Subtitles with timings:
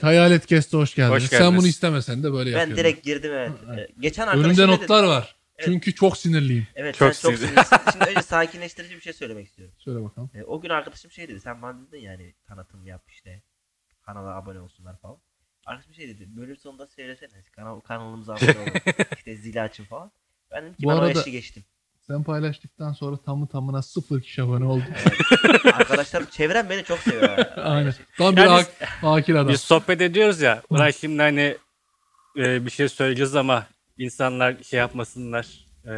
[0.00, 1.22] Evet Hayalet Kest'e hoş geldiniz.
[1.22, 1.58] Hoş Sen geldiniz.
[1.60, 2.76] bunu istemesen de böyle Ben yapıyorum.
[2.84, 3.50] direkt girdim evet.
[3.78, 5.36] Ee, Geçen arkadaşım Önümde notlar var.
[5.58, 5.64] Evet.
[5.68, 6.66] Çünkü çok sinirliyim.
[6.74, 7.50] Evet Çok sen çok sinirli.
[7.64, 7.76] sinirlisin.
[7.92, 9.74] Şimdi önce sakinleştirici bir şey söylemek istiyorum.
[9.78, 10.30] Söyle bakalım.
[10.34, 11.40] Ee, o gün arkadaşım şey dedi.
[11.40, 13.42] Sen bana dedin yani tanıtım yap işte.
[14.02, 15.16] Kanala abone olsunlar falan.
[15.66, 16.36] Arkadaşım şey dedi.
[16.36, 17.30] Bölüm sonunda söylesene.
[17.52, 18.94] Kanal, kanalımıza abone olun.
[19.16, 20.12] işte zili açın falan.
[20.50, 21.64] Ben dedim ki Bu ben o arada- yaşı geçtim.
[22.10, 24.82] Sen paylaştıktan sonra tamı tamına sıfır kişi abone oldu.
[25.64, 27.38] Arkadaşlar çevrem beni çok seviyor.
[27.56, 27.94] Aynen.
[28.18, 28.64] Tam bir Yani
[29.00, 29.48] hakir adam.
[29.48, 30.62] Biz sohbet ediyoruz ya.
[30.70, 31.56] Ulan şimdi hani
[32.36, 33.66] e, bir şey söyleyeceğiz ama
[33.98, 35.46] insanlar şey yapmasınlar.
[35.86, 35.92] E,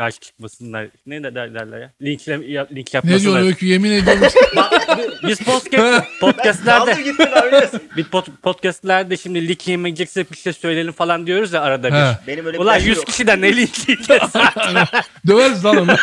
[0.00, 0.88] karşı çıkmasınlar.
[1.06, 1.92] Ne de der- derler ya?
[2.02, 3.42] Linkle, ya- link Ne diyorsun yapmasınlar.
[3.42, 4.22] Öykü yemin ediyorum.
[5.28, 11.26] Biz podcast, podcastlerde gittin abi bir pod- podcastlerde şimdi link yemeyeceksek bir şey söyleyelim falan
[11.26, 11.90] diyoruz ya arada He.
[11.92, 12.26] bir.
[12.26, 13.06] Benim öyle bir Ulan derdim 100 yok.
[13.06, 14.22] kişiden ne link yiyeceğiz?
[15.26, 15.96] Döveriz lan onu.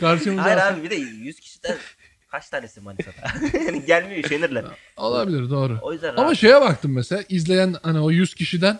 [0.00, 0.42] Karşımıza.
[0.44, 1.76] Hayır abi bir de 100 kişiden
[2.30, 3.58] kaç tanesi Manisa'da?
[3.66, 4.64] yani gelmiyor üşenirler.
[4.96, 5.78] Olabilir doğru.
[5.82, 6.36] O yüzden Ama rahat.
[6.36, 8.78] şeye baktım mesela izleyen hani o 100 kişiden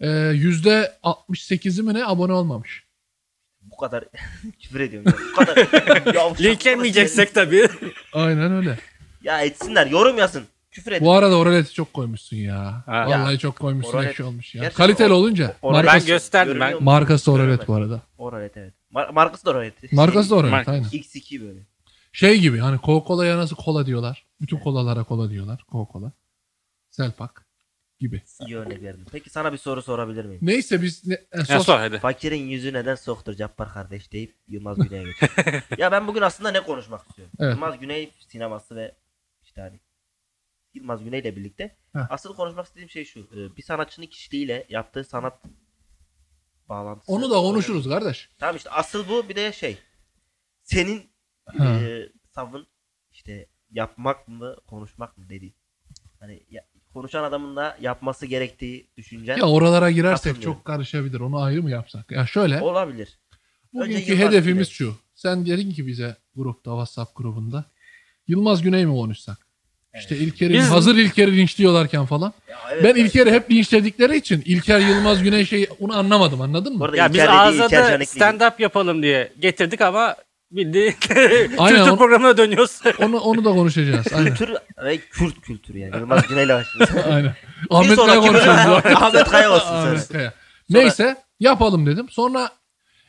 [0.00, 2.85] e, yüzde 68'i mi ne abone olmamış.
[3.76, 4.04] Bu kadar
[4.60, 5.12] küfür ediyorum.
[5.12, 5.18] Ya.
[5.32, 5.66] Bu kadar
[6.14, 7.68] yavşak yemeyeceksek tabii.
[8.12, 8.78] Aynen öyle.
[9.22, 10.44] Ya etsinler yorum yazın.
[10.70, 11.06] Küfür edin.
[11.06, 12.82] Bu arada oraleti çok koymuşsun ya.
[12.86, 13.04] Ha.
[13.06, 14.62] Vallahi çok koymuşsun Oralet- ekşi olmuş ya.
[14.62, 15.54] Gerçekten Kaliteli o- olunca.
[15.62, 18.02] Oralet- Markası, Ben gösterdim, Görünüyor ben- markası oralet bu arada.
[18.18, 18.74] Oralet evet.
[18.94, 19.92] Mar- markası da oralet.
[19.92, 20.84] Markası da oralet Mark- aynen.
[20.88, 21.60] X2 böyle.
[22.12, 24.26] Şey gibi hani Coca-Cola'ya nasıl kola diyorlar.
[24.40, 25.64] Bütün kolalara kola diyorlar.
[25.72, 26.12] Coca-Cola.
[26.90, 27.45] Selpak
[27.98, 28.22] gibi.
[28.46, 29.06] İyi örnek verdim.
[29.12, 30.38] Peki sana bir soru sorabilir miyim?
[30.42, 31.98] Neyse biz ne, e, Ya sos- sor hadi.
[31.98, 35.62] Fakirin yüzü neden soktur Cappar kardeş deyip Yılmaz Güney'e geçiyor.
[35.78, 37.32] ya ben bugün aslında ne konuşmak istiyorum?
[37.40, 37.52] Evet.
[37.52, 38.96] Yılmaz Güney sineması ve
[39.42, 39.80] işte hani
[40.74, 41.76] Yılmaz Güney ile birlikte.
[41.92, 42.00] Heh.
[42.10, 43.20] Asıl konuşmak istediğim şey şu.
[43.20, 45.42] Ee, Bir sanatçının kişiliğiyle yaptığı sanat
[46.68, 47.12] bağlantısı.
[47.12, 48.30] onu da konuşuruz kardeş.
[48.38, 49.78] Tamam işte asıl bu bir de şey.
[50.62, 51.10] Senin
[51.46, 51.64] Ha.
[51.80, 52.66] e, savın
[53.12, 55.54] işte yapmak mı konuşmak mı dediğin.
[56.20, 60.54] Hani ya- konuşan adamın da yapması gerektiği düşüncen Ya oralara girersek Katılıyorum.
[60.54, 61.20] çok karışabilir.
[61.20, 62.10] Onu ayrı mı yapsak?
[62.10, 62.60] Ya şöyle.
[62.60, 63.18] olabilir.
[63.74, 64.92] Önce Bugünkü Yılmaz hedefimiz Güney.
[64.92, 64.94] şu.
[65.14, 67.64] Sen dedin ki bize grupta WhatsApp grubunda.
[68.28, 69.38] Yılmaz Güney mi konuşsak?
[69.98, 72.32] İşte İlker'i Biz- hazır İlker'i linçliyorlarken falan.
[72.50, 73.00] Ya evet, ben yani.
[73.00, 76.96] İlker'i hep linçledikleri için İlker Yılmaz Güney şey onu anlamadım anladın mı?
[76.96, 80.16] Ya biz ağza da stand up yapalım diye getirdik ama
[80.50, 80.94] bildiğin
[81.58, 82.80] Aynen, kültür o- programına dönüyoruz.
[82.98, 84.06] Onu onu da konuşacağız.
[84.14, 84.34] Aynen.
[84.34, 85.96] Kültür ve Kürt kültürü yani.
[85.96, 86.96] Yılmaz Güney'le başlıyoruz.
[87.10, 87.34] Aynen.
[87.70, 88.84] Ahmet Kaya sonraki konuşuyoruz.
[88.84, 90.08] bölüm- Ahmet Kaya olsun Ahmet.
[90.08, 90.32] Kaya.
[90.70, 92.06] Neyse yapalım dedim.
[92.10, 92.50] Sonra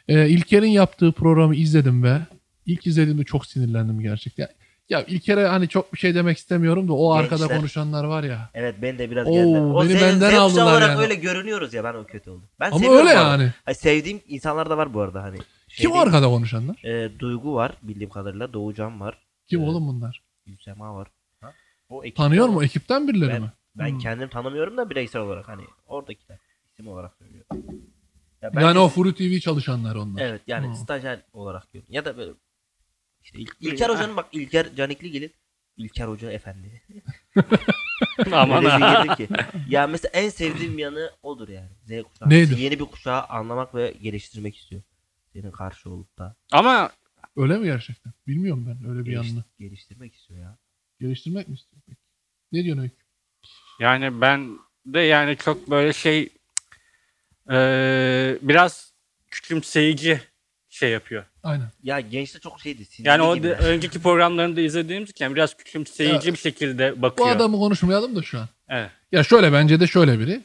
[0.08, 2.18] e, İlker'in yaptığı programı izledim ve
[2.66, 4.48] ilk izlediğimde çok sinirlendim gerçekten.
[4.90, 7.58] Ya İlker'e hani çok bir şey demek istemiyorum da o arkada Gençler.
[7.58, 8.50] konuşanlar var ya.
[8.54, 9.60] Evet ben de biraz Oo, geldiler.
[9.62, 11.02] O beni benden aldılar olarak yani.
[11.02, 12.44] öyle görünüyoruz ya ben o kötü oldum.
[12.60, 13.32] Ben Ama seviyorum öyle bu arada.
[13.44, 13.54] yani.
[13.66, 15.38] Ay, sevdiğim insanlar da var bu arada hani.
[15.78, 16.84] Şey Kim değil, arkada konuşanlar?
[16.84, 18.54] e, Duygu var bildiğim kadarıyla.
[18.54, 19.18] Doğucan var.
[19.48, 19.70] Kim Evet.
[19.70, 20.24] oğlum bunlar?
[20.46, 21.08] Gülsema var.
[21.42, 21.54] Ha?
[21.90, 22.64] O ekip Tanıyor mu?
[22.64, 23.52] Ekipten birileri Ben, mi?
[23.76, 24.00] ben Hmm.
[24.00, 26.38] kendim tanımıyorum da bireysel olarak hani oradakiler
[26.72, 27.48] isim olarak söylüyorum.
[28.42, 30.22] Ya ben Yani de- o Furu TV çalışanlar onlar.
[30.22, 30.76] Evet yani Hmm.
[30.76, 31.94] stajyer olarak görüyorum.
[31.94, 32.32] Ya da böyle
[33.24, 35.34] işte İl- İlker Hoca'nın bak İlker Canikli gelip
[35.78, 36.82] İlker Hoca efendi.
[38.34, 39.16] Aman bir ha.
[39.16, 39.28] ki.
[39.70, 41.70] Ya mesela en sevdiğim yanı odur yani.
[41.84, 42.30] Z kuşağı.
[42.30, 42.62] Neydi?
[42.62, 44.82] Yeni bir kuşağı anlamak ve geliştirmek istiyor.
[45.42, 46.92] Senin karşı olup da Ama
[47.36, 48.14] Öyle mi gerçekten?
[48.28, 49.44] Bilmiyorum ben öyle bir geliş- yanını.
[49.60, 50.58] geliştirmek istiyor ya.
[51.00, 51.82] Geliştirmek mi istiyor?
[51.88, 52.00] peki?
[52.52, 52.96] Ne diyorsun Öykü?
[53.80, 56.30] yani ben de yani çok böyle şey
[57.50, 58.94] eee, biraz
[59.32, 60.22] küçümseyici
[60.70, 61.26] şey yapıyor.
[61.44, 61.72] Aynen.
[61.84, 62.84] Ya gençte çok şeydi.
[62.98, 67.30] Yani o da, önceki programlarında izlediğimiz için biraz küçümseyici Ya, bir şekilde Bu bakıyor.
[67.36, 68.48] adamı konuşmayalım da şu an.
[68.70, 68.92] Evet.
[69.12, 70.42] Ya şöyle bence de şöyle biri.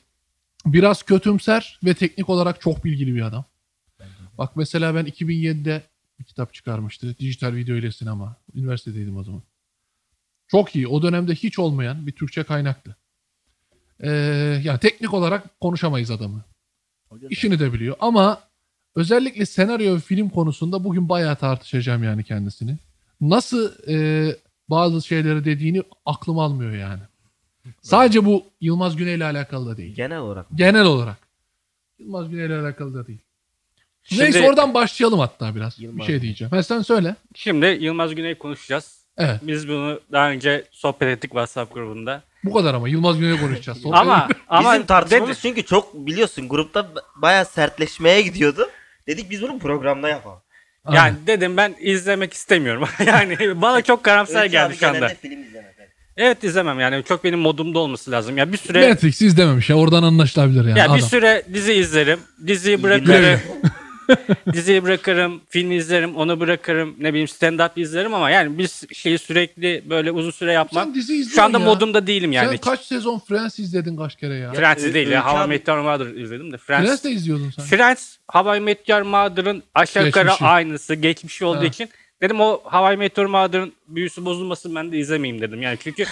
[0.66, 3.44] Biraz kötümser ve teknik olarak çok bilgili bir adam.
[4.38, 5.82] Bak mesela ben 2007'de
[6.18, 7.18] bir kitap çıkarmıştı.
[7.18, 8.36] Dijital video ile sinema.
[8.54, 9.42] Üniversitedeydim o zaman.
[10.48, 10.88] Çok iyi.
[10.88, 12.96] O dönemde hiç olmayan bir Türkçe kaynaktı.
[14.00, 14.10] Ee,
[14.64, 16.44] yani teknik olarak konuşamayız adamı.
[17.30, 18.40] İşini de biliyor ama
[18.94, 22.78] özellikle senaryo ve film konusunda bugün bayağı tartışacağım yani kendisini.
[23.20, 24.36] Nasıl e,
[24.68, 27.00] bazı şeyleri dediğini aklım almıyor yani.
[27.82, 29.94] Sadece bu Yılmaz Güney ile alakalı da değil.
[29.94, 30.46] Genel olarak.
[30.54, 31.18] Genel olarak.
[31.98, 33.20] Yılmaz Güney ile alakalı da değil.
[34.04, 35.78] Şimdi, Neyse oradan başlayalım hatta biraz.
[35.80, 36.50] Yılmaz bir şey diyeceğim.
[36.50, 37.16] Ha, sen söyle.
[37.34, 39.02] şimdi Yılmaz Güney konuşacağız.
[39.18, 39.40] Evet.
[39.42, 42.22] Biz bunu daha önce sohbet ettik WhatsApp grubunda.
[42.44, 42.88] Bu kadar ama.
[42.88, 43.78] Yılmaz Güney'i konuşacağız.
[43.82, 48.68] Sonra- Ama ama Bizim tartışmamız dedi- çünkü çok biliyorsun grupta baya sertleşmeye gidiyordu.
[49.06, 50.38] Dedik biz bunu programda yapalım.
[50.84, 50.98] Aynen.
[50.98, 52.88] yani dedim ben izlemek istemiyorum.
[53.06, 55.08] yani bana çok karamsar geldi şu anda.
[55.08, 55.38] film
[56.16, 56.44] evet.
[56.44, 58.38] İzlemem yani çok benim modumda olması lazım.
[58.38, 59.76] Ya bir süre Matrix izlememiş ya.
[59.76, 60.78] Oradan anlaşılabilir yani.
[60.78, 61.00] ya bir adam.
[61.00, 62.20] süre dizi izlerim.
[62.46, 63.40] Diziyi İyi bırakırım.
[64.52, 69.82] diziyi bırakırım, film izlerim, onu bırakırım, ne bileyim stand-up izlerim ama yani bir şeyi sürekli
[69.90, 70.84] böyle uzun süre yapmam.
[70.84, 71.64] Sen dizi Şu anda ya.
[71.64, 72.48] modumda değilim yani.
[72.48, 74.52] Sen kaç sezon Friends izledin kaç kere ya?
[74.52, 75.18] Friends değil ya.
[75.18, 76.58] Öykü How I Met Your Mother izledim de.
[76.58, 77.64] Friends, Friends de izliyordun sen.
[77.64, 80.94] Friends, How I Met Your Mother'ın aşağı yukarı aynısı.
[80.94, 81.64] Geçmişi olduğu Ha.
[81.64, 81.88] için
[82.22, 85.62] dedim o How I Met Your Mother'ın büyüsü bozulmasın ben de izlemeyeyim dedim.
[85.62, 86.04] Yani çünkü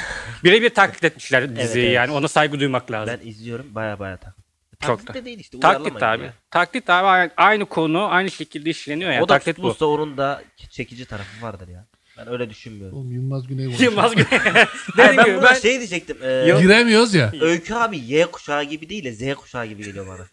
[0.44, 1.96] birebir taklit etmişler diziyi evet.
[1.96, 3.14] yani ona saygı duymak lazım.
[3.22, 4.39] Ben izliyorum baya baya taklit.
[4.80, 5.14] Çok Taklit da.
[5.14, 5.60] de değil işte.
[5.60, 6.22] taklit abi.
[6.24, 6.34] ya.
[6.50, 9.22] Taklit abi aynı, aynı konu aynı şekilde işleniyor yani.
[9.22, 9.76] o da taklit bu.
[9.86, 11.86] onun da çekici tarafı vardır ya.
[12.18, 12.98] Ben öyle düşünmüyorum.
[12.98, 13.90] Oğlum Yılmaz Güney konuşuyor.
[13.92, 14.38] Yılmaz Güney.
[14.96, 16.16] Hayır, ben buna ben şey diyecektim.
[16.22, 16.58] E.
[16.60, 17.32] Giremiyoruz ya.
[17.40, 20.26] Öykü abi Y kuşağı gibi değil de Z kuşağı gibi geliyor bana.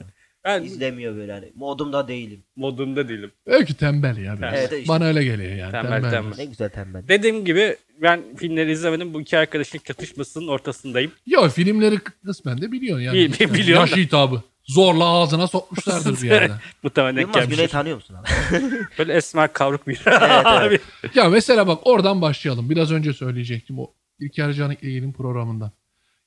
[0.47, 1.51] Ben İzlemiyor böyle hani.
[1.55, 2.43] Modumda değilim.
[2.55, 3.31] modumda değilim.
[3.45, 4.37] Öykü tembel ya.
[4.37, 4.53] biraz.
[4.53, 4.87] Evet, işte.
[4.87, 5.71] Bana öyle geliyor yani.
[5.71, 6.11] Tembel, Tembel.
[6.11, 6.37] tembel.
[6.37, 7.07] Ne güzel tembel.
[7.07, 9.13] Dediğim gibi ben filmleri izlemedim.
[9.13, 11.11] Bu iki arkadaşın çatışmasının ortasındayım.
[11.25, 13.17] Yok filmleri kısmen de biliyorsun yani.
[13.17, 13.95] Bi- bi- biliyorum Yaş da.
[13.95, 14.41] hitabı.
[14.63, 16.53] Zorla ağzına sokmuşlardır bir yerde.
[16.83, 17.71] Muhtemelen denk Yılmaz Güney'i gelmiştir.
[17.71, 18.27] tanıyor musun abi?
[18.99, 20.21] Böyle esmer kavruk bir evet.
[20.45, 20.79] abi.
[21.15, 22.69] ya mesela bak oradan başlayalım.
[22.69, 25.71] Biraz önce söyleyecektim o İlker Canikli'nin programından.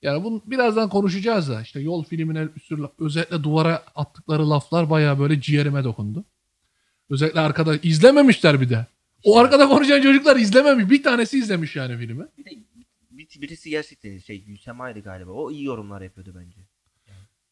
[0.03, 5.41] Yani bunu birazdan konuşacağız da işte yol filmine laf- özellikle duvara attıkları laflar bayağı böyle
[5.41, 6.25] ciğerime dokundu.
[7.11, 8.87] Özellikle arkada izlememişler bir de.
[9.25, 10.91] O arkada konuşan çocuklar izlememiş.
[10.91, 12.27] Bir tanesi izlemiş yani filmi.
[12.39, 12.51] Bir de
[13.11, 15.31] bir- birisi gerçekten şey Gülsema'ydı galiba.
[15.31, 16.57] O iyi yorumlar yapıyordu bence.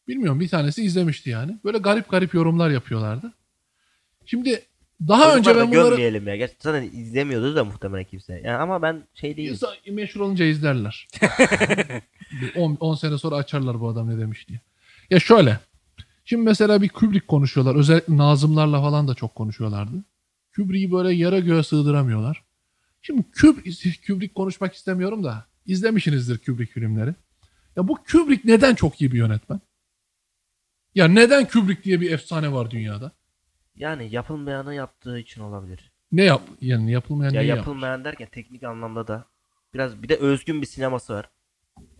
[0.07, 1.57] Bilmiyorum bir tanesi izlemişti yani.
[1.63, 3.33] Böyle garip garip yorumlar yapıyorlardı.
[4.25, 4.61] Şimdi
[5.07, 6.35] daha Çocuklar önce ben bunları gömmeyelim ya.
[6.35, 8.41] Gerçi zaten izlemiyordu da muhtemelen kimse.
[8.43, 9.53] Yani ama ben şey değilim.
[9.53, 11.07] İnsan meşhur olunca izlerler.
[12.55, 14.59] 10 sene sonra açarlar bu adam ne demiş diye.
[15.09, 15.59] Ya şöyle.
[16.25, 17.75] Şimdi mesela bir Kubrick konuşuyorlar.
[17.75, 20.03] Özellikle Nazımlarla falan da çok konuşuyorlardı.
[20.55, 22.43] Kubrick'i böyle yara göğe sığdıramıyorlar.
[23.01, 27.15] Şimdi Kubrick, Kubrick konuşmak istemiyorum da izlemişsinizdir Kubrick filmleri.
[27.75, 29.59] Ya bu Kubrick neden çok iyi bir yönetmen?
[30.95, 33.11] Ya neden Kubrick diye bir efsane var dünyada?
[33.79, 35.91] Yani yapılmayanı yaptığı için olabilir.
[36.11, 39.25] Ne yap yani yapılmayan Ya neyi yapılmayan derken teknik anlamda da
[39.73, 41.29] biraz bir de özgün bir sineması var.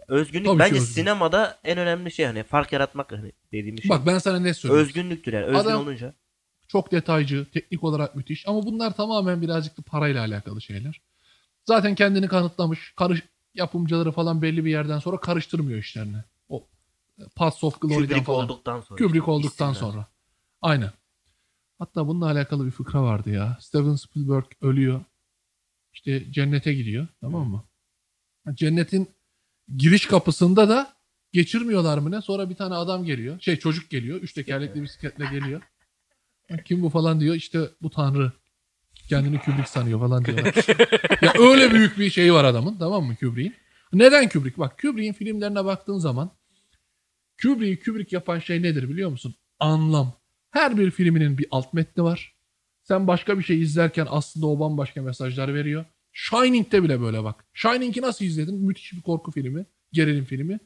[0.08, 0.94] Özgünlük Tabii bence özgün.
[0.94, 3.90] sinemada en önemli şey hani fark yaratmak hani dediğimiz şey.
[3.90, 4.82] Bak ben sana ne söyleyeyim.
[4.86, 5.46] Özgünlüktür yani.
[5.46, 6.14] Özgün Adam- olunca.
[6.68, 11.02] çok detaycı, teknik olarak müthiş ama bunlar tamamen birazcık da parayla alakalı şeyler.
[11.66, 13.24] Zaten kendini kanıtlamış, karış
[13.56, 16.18] yapımcıları falan belli bir yerden sonra karıştırmıyor işlerini.
[16.50, 16.68] O
[17.20, 18.46] e, Paths of Glory'den Kubrick falan.
[18.46, 18.98] olduktan sonra.
[18.98, 20.08] Kubrick işte, olduktan sonra.
[20.62, 20.92] Aynen.
[21.80, 23.58] Hatta bununla alakalı bir fıkra vardı ya.
[23.62, 25.02] Steven Spielberg ölüyor.
[25.94, 27.08] İşte cennete gidiyor.
[27.22, 27.64] Tamam mı?
[28.54, 29.08] Cennetin
[29.78, 30.94] giriş kapısında da
[31.34, 32.22] geçirmiyorlar mı ne?
[32.22, 33.40] Sonra bir tane adam geliyor.
[33.40, 34.22] Şey çocuk geliyor.
[34.22, 35.62] Üç tekerlekli bisikletle geliyor.
[36.66, 37.36] Kim bu falan diyor.
[37.36, 38.32] İşte bu tanrı.
[39.10, 40.56] Kendini Kubrick sanıyor falan diyorlar.
[41.22, 42.78] ya öyle büyük bir şey var adamın.
[42.80, 43.56] Tamam mı Kubrick'in?
[43.94, 44.58] Neden Kubrick?
[44.58, 46.32] Bak Kubrick'in filmlerine baktığın zaman
[47.42, 49.36] Kubrick'i Kubrick yapan şey nedir biliyor musun?
[49.60, 50.14] Anlam.
[50.52, 52.36] Her bir filminin bir alt metni var.
[52.84, 55.86] Sen başka bir şey izlerken aslında o bambaşka mesajlar veriyor.
[56.12, 57.46] Shining'de bile böyle bak.
[57.54, 58.66] Shining'i nasıl izledin?
[58.66, 60.60] Müthiş bir korku filmi, gerilim filmi.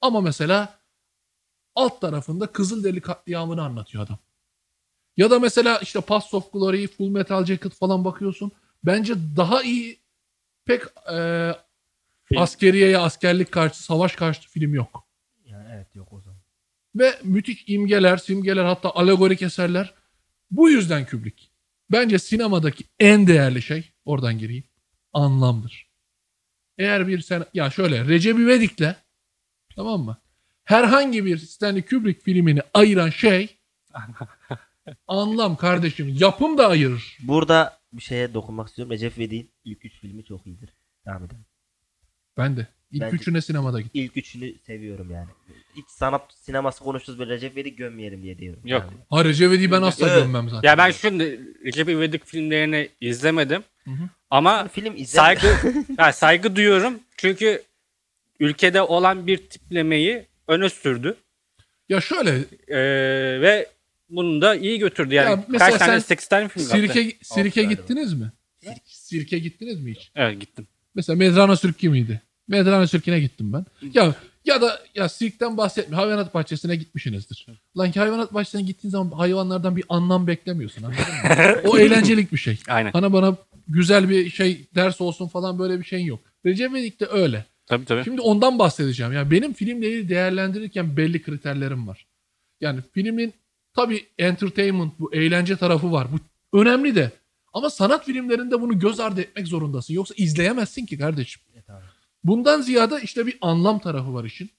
[0.00, 0.78] Ama mesela
[1.74, 4.18] alt tarafında Kızılderili katliamını anlatıyor adam.
[5.16, 8.52] Ya da mesela işte Paths of Glory, Full Metal Jacket falan bakıyorsun.
[8.84, 10.00] Bence daha iyi
[10.64, 10.82] pek
[11.12, 11.52] e,
[12.36, 15.08] askeriyeye, askerlik karşı, savaş karşıtı film yok.
[15.44, 16.40] Yani evet yok o zaman.
[16.94, 19.94] Ve müthiş imgeler, simgeler hatta alegorik eserler.
[20.50, 21.44] Bu yüzden Kubrick.
[21.92, 24.64] Bence sinemadaki en değerli şey, oradan gireyim,
[25.12, 25.90] anlamdır.
[26.78, 28.94] Eğer bir sen, ya şöyle Recep İvedik'le
[29.76, 30.18] tamam mı?
[30.64, 33.58] Herhangi bir Stanley Kubrick filmini ayıran şey
[35.06, 36.16] anlam kardeşim.
[36.18, 37.18] Yapım da ayırır.
[37.22, 38.92] Burada bir şeye dokunmak istiyorum.
[38.92, 40.70] Recep İvedik'in ilk üç filmi çok iyidir.
[41.06, 41.44] Devam edelim.
[42.36, 42.66] Ben de.
[42.92, 44.02] İlk Bence- üçüne sinemada gittim.
[44.02, 45.28] İlk üçünü seviyorum yani.
[45.76, 48.60] Hiç sanat sineması konuşuruz böyle Recep İvedik gömmeyelim diye diyorum.
[48.66, 48.82] Yok.
[48.90, 49.00] Yani.
[49.10, 50.22] Ha Recep İvedik'i ben asla Evet.
[50.22, 50.68] gömmem zaten.
[50.68, 53.62] Ya ben şimdi Recep İvedik filmlerini izlemedim.
[53.84, 54.08] Hı hı.
[54.30, 55.04] Ama Film izle.
[55.06, 55.46] saygı
[55.98, 57.00] ya saygı duyuyorum.
[57.16, 57.62] Çünkü
[58.40, 61.16] ülkede olan bir tiplemeyi öne sürdü.
[61.88, 62.30] Ya şöyle
[62.68, 63.66] Ee, ve
[64.10, 65.14] bunu da iyi götürdü.
[65.14, 66.76] Yani Ya kaç tane sen 8 tane film yaptı.
[66.94, 67.80] sirke, sirke galiba.
[67.82, 68.32] gittiniz mi?
[68.84, 70.10] Sirke gittiniz mi hiç?
[70.14, 70.66] Evet gittim.
[70.94, 72.20] Mesela Medrano Sirki miydi?
[72.50, 73.66] Medrano Sirki'ne gittim ben.
[73.94, 74.14] Ya
[74.44, 76.08] ya da ya sirkten bahsetmiyorum.
[76.08, 77.46] Hayvanat bahçesine gitmişsinizdir.
[77.78, 80.82] Lan ki hayvanat bahçesine gittiğin zaman hayvanlardan bir anlam beklemiyorsun.
[80.82, 81.60] Anladın mı?
[81.70, 82.58] o eğlencelik bir şey.
[82.68, 82.92] Aynen.
[82.92, 83.36] Bana bana
[83.68, 86.20] güzel bir şey ders olsun falan böyle bir şeyin yok.
[86.46, 87.44] Recep İvedik de öyle.
[87.66, 88.04] Tabii tabii.
[88.04, 89.12] Şimdi ondan bahsedeceğim.
[89.12, 92.06] Yani benim filmleri değerlendirirken belli kriterlerim var.
[92.60, 93.32] Yani filmin
[93.74, 96.06] tabii entertainment bu eğlence tarafı var.
[96.12, 97.10] Bu önemli de.
[97.52, 99.94] Ama sanat filmlerinde bunu göz ardı etmek zorundasın.
[99.94, 101.42] Yoksa izleyemezsin ki kardeşim.
[102.24, 104.50] Bundan ziyade işte bir anlam tarafı var işin.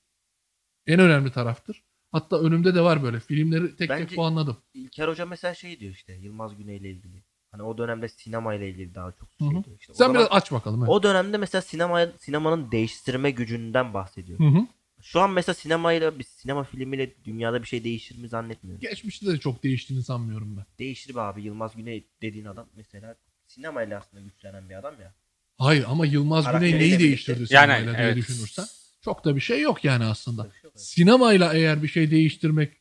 [0.88, 1.84] En önemli taraftır.
[2.12, 3.20] Hatta önümde de var böyle.
[3.20, 4.58] Filmleri tek tek Bence- puanladım.
[4.74, 7.24] İlker Hoca mesela şey diyor işte Yılmaz Güney ile ilgili.
[7.52, 9.52] Hani o dönemde sinema ile ilgili daha çok şey hı.
[9.52, 9.80] diyor.
[9.80, 10.80] İşte Sen zaman- biraz aç bakalım.
[10.80, 10.90] evet.
[10.90, 14.40] o dönemde mesela sinema sinemanın değiştirme gücünden bahsediyor.
[14.40, 14.68] Hı hı.
[15.02, 18.82] Şu an mesela sinemayla bir sinema filmiyle dünyada bir şey değişir mi zannetmiyorum.
[18.82, 20.66] Geçmişte de çok değiştiğini sanmıyorum ben.
[20.80, 23.16] Değişir be abi Yılmaz Güney dediğin adam mesela
[23.48, 25.14] sinemayla aslında güçlenen bir adam ya.
[25.62, 28.16] Hayır ama Yılmaz Güney neyi değiştirdi Yani, sinemayla diye evet.
[28.18, 28.66] düşünürsen.
[29.02, 30.46] Çok da bir şey yok yani aslında.
[30.46, 30.74] Bir şey yok.
[30.76, 32.74] Sinemayla eğer bir şey değiştirmek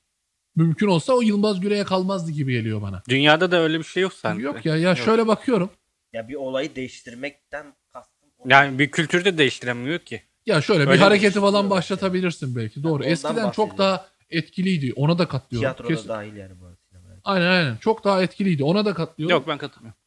[0.56, 3.02] mümkün olsa o Yılmaz Güney'e kalmazdı gibi geliyor bana.
[3.08, 4.42] Dünyada da öyle bir şey yok sanki.
[4.42, 5.70] Yok ya ya şöyle bakıyorum.
[6.12, 8.28] Ya bir olayı değiştirmekten kastım.
[8.38, 10.22] o- Yani bir kültürü de değiştiremiyor ki.
[10.46, 12.82] Ya şöyle bir Öyle hareketi değiştiriyor falan başlatabilirsin belki.
[12.82, 12.94] Doğru.
[12.94, 14.92] ondan Eskiden çok daha etkiliydi.
[14.96, 15.62] Ona da katlıyorum.
[15.62, 17.20] Tiyatroda Kesin- dahil yani bu arada sinemaya.
[17.24, 17.76] Aynen aynen.
[17.76, 18.64] Çok daha etkiliydi.
[18.64, 19.36] Ona da katlıyorum.
[19.36, 19.99] Yok ben katılmıyorum.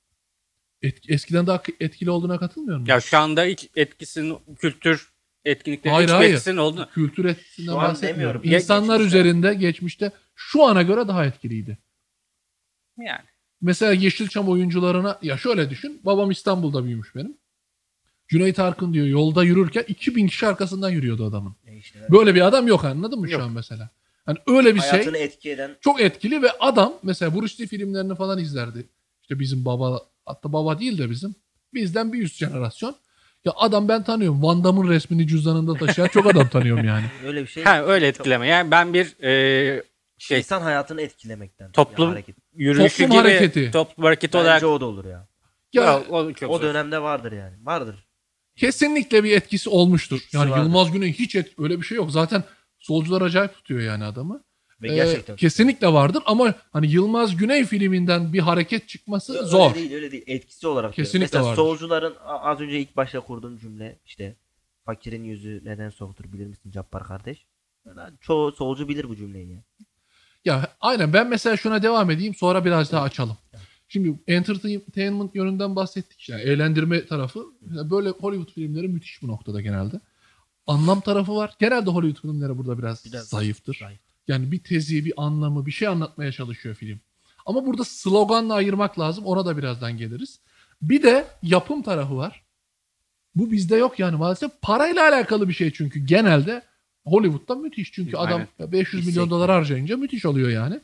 [0.84, 2.86] Et- eskiden daha etkili olduğuna katılmıyorum.
[2.88, 5.14] Ya şu anda hiç etkisinin kültür
[5.46, 6.30] etkinlikleri Hayır, hiç hayır.
[6.32, 6.90] etkisinin oldu.
[6.94, 8.42] Kültür etkisinden bahsetmiyorum.
[8.44, 11.78] İnsanlar geçmişte- üzerinde geçmişte şu ana göre daha etkiliydi.
[12.98, 13.26] Yani.
[13.62, 16.02] Mesela Yeşilçam oyuncularına ya şöyle düşün.
[16.04, 17.38] Babam İstanbul'da büyümüş benim.
[18.28, 21.56] Cüneyt Arkın diyor yolda yürürken 2000 kişi arkasından yürüyordu adamın.
[21.66, 23.42] E işte, Böyle bir adam yok anladın mı Yok.
[23.42, 23.90] şu an mesela?
[24.26, 28.16] Hani öyle bir şey hayatını etki eden çok etkili ve adam mesela Bruce Lee filmlerini
[28.16, 28.86] falan izlerdi.
[29.22, 31.36] İşte bizim baba hatta baba değil de bizim
[31.74, 32.96] bizden bir üst jenerasyon.
[33.46, 34.44] Ya adam ben tanıyorum.
[34.44, 37.06] Van Damme'ın resmini cüzdanında taşıyan çok adam tanıyorum yani.
[37.26, 37.64] öyle bir şey.
[37.64, 38.48] Ha öyle etkileme.
[38.48, 39.84] Yani ben bir e,
[40.18, 41.72] şey İnsan hayatını etkilemekten.
[41.72, 42.36] Toplum- ya hareket.
[42.56, 43.72] yürüyüşü Toplum gibi hareketi.
[43.72, 45.28] toplum hareketi Bence olarak o da olur ya.
[45.74, 46.64] Ya Ya, o, çok O zor.
[46.64, 47.56] dönemde vardır yani.
[47.66, 47.96] Vardır.
[48.56, 50.22] kesinlikle bir etkisi olmuştur.
[50.34, 50.64] Yani vardır.
[50.64, 52.12] Yılmaz Güney hiç et, öyle bir şey yok.
[52.12, 52.44] Zaten
[52.80, 54.44] solcular acayip tutuyor yani adamı.
[54.84, 55.36] Ve Ee, gerçekten.
[55.36, 59.76] kesinlikle vardır ama hani Yılmaz Güney filminden bir hareket çıkması Öyle zor.
[59.76, 60.24] değil öyle değil.
[60.28, 61.06] Etkisi olarak diyorum.
[61.06, 61.56] Kesinlikle Mesela vardır.
[61.56, 64.36] solcuların az önce ilk başta kurduğum cümle işte
[64.86, 67.46] fakirin yüzü neden soğuktur bilir misin Cappar kardeş?
[67.86, 69.64] Yani çoğu solcu bilir bu cümleyi ya.
[70.46, 73.38] Ya aynen ben mesela şuna devam edeyim sonra biraz daha açalım.
[73.88, 76.30] Şimdi entertainment yönünden bahsettik.
[76.30, 80.00] Yani eğlendirme tarafı böyle Hollywood filmleri müthiş bu noktada genelde.
[80.68, 81.54] Anlam tarafı var.
[81.60, 83.78] Genelde Hollywood filmleri burada biraz, Biraz zayıftır.
[83.80, 84.00] zayıf.
[84.28, 87.00] Yani bir tezi, bir anlamı, bir şey anlatmaya çalışıyor film.
[87.46, 89.26] Ama burada sloganla ayırmak lazım.
[89.26, 90.40] Ona da birazdan geliriz.
[90.82, 92.44] Bir de yapım tarafı var.
[93.36, 94.52] Bu bizde yok yani maalesef.
[94.62, 96.62] Parayla alakalı bir şey çünkü genelde
[97.06, 97.92] Hollywood'da müthiş.
[97.92, 98.72] Çünkü adam Aynen.
[98.72, 99.30] 500 Bir milyon sektör.
[99.38, 100.80] dolar harcayınca müthiş oluyor yani.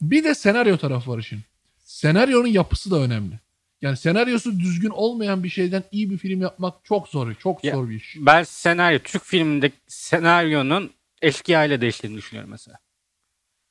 [0.00, 1.40] Bir de senaryo tarafı var işin.
[1.84, 3.40] Senaryonun yapısı da önemli.
[3.82, 7.34] Yani senaryosu düzgün olmayan bir şeyden iyi bir film yapmak çok zor.
[7.34, 8.16] Çok Ya- zor bir iş.
[8.20, 10.90] Ben senaryo, Türk filminde senaryonun
[11.22, 12.78] eski ile değiştiğini düşünüyorum mesela.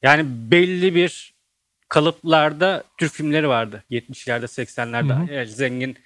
[0.03, 1.33] Yani belli bir
[1.89, 3.83] kalıplarda Türk filmleri vardı.
[3.91, 5.09] 70'lerde 80'lerde.
[5.09, 5.27] Hı hı.
[5.31, 5.97] Evet, zengin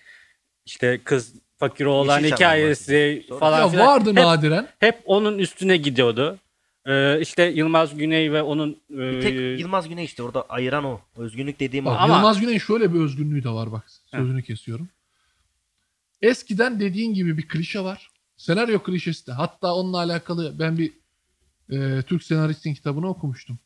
[0.65, 3.39] işte kız fakir olan Yeşilçam'dan hikayesi bahsediyorsun.
[3.39, 3.87] falan Ya filan.
[3.87, 4.67] vardı hep, nadiren.
[4.79, 6.39] hep onun üstüne gidiyordu.
[6.85, 10.99] Ee, işte Yılmaz Güney ve onun Bir e, tek Yılmaz Güney işte orada ayıran o.
[11.17, 11.89] Özgünlük dediğim o.
[11.91, 13.83] Bak, Ama- Yılmaz Güney'in şöyle bir özgünlüğü de var bak.
[14.11, 14.89] Sözünü kesiyorum.
[16.21, 18.09] Eskiden dediğin gibi bir klişe var.
[18.37, 19.31] Senaryo klişesi de.
[19.31, 20.91] Hatta onunla alakalı ben bir
[21.69, 23.59] e, Türk senaristin kitabını okumuştum.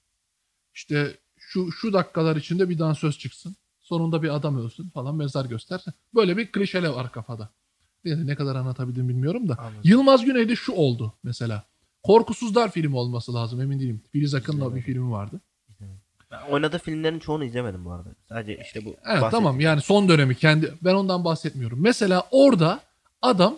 [0.76, 3.56] İşte şu şu dakikalar içinde bir dansöz çıksın.
[3.82, 5.92] Sonunda bir adam ölsün falan mezar gösterse.
[6.16, 7.50] Böyle bir klişele var kafada.
[8.04, 9.56] Yani ne kadar anlatabildim bilmiyorum da.
[9.60, 9.82] Anladım.
[9.84, 11.64] Yılmaz Güney'de şu oldu mesela.
[12.04, 14.02] Korkusuzlar filmi olması lazım emin değilim.
[14.12, 15.42] Filiz Akın'la bir filmi vardı.
[16.32, 18.10] Ben oynadığı filmlerin çoğunu izlemedim bu arada.
[18.30, 18.96] Sadece işte bu.
[19.06, 21.82] Evet tamam yani son dönemi kendi ben ondan bahsetmiyorum.
[21.82, 22.80] Mesela orada
[23.22, 23.56] adam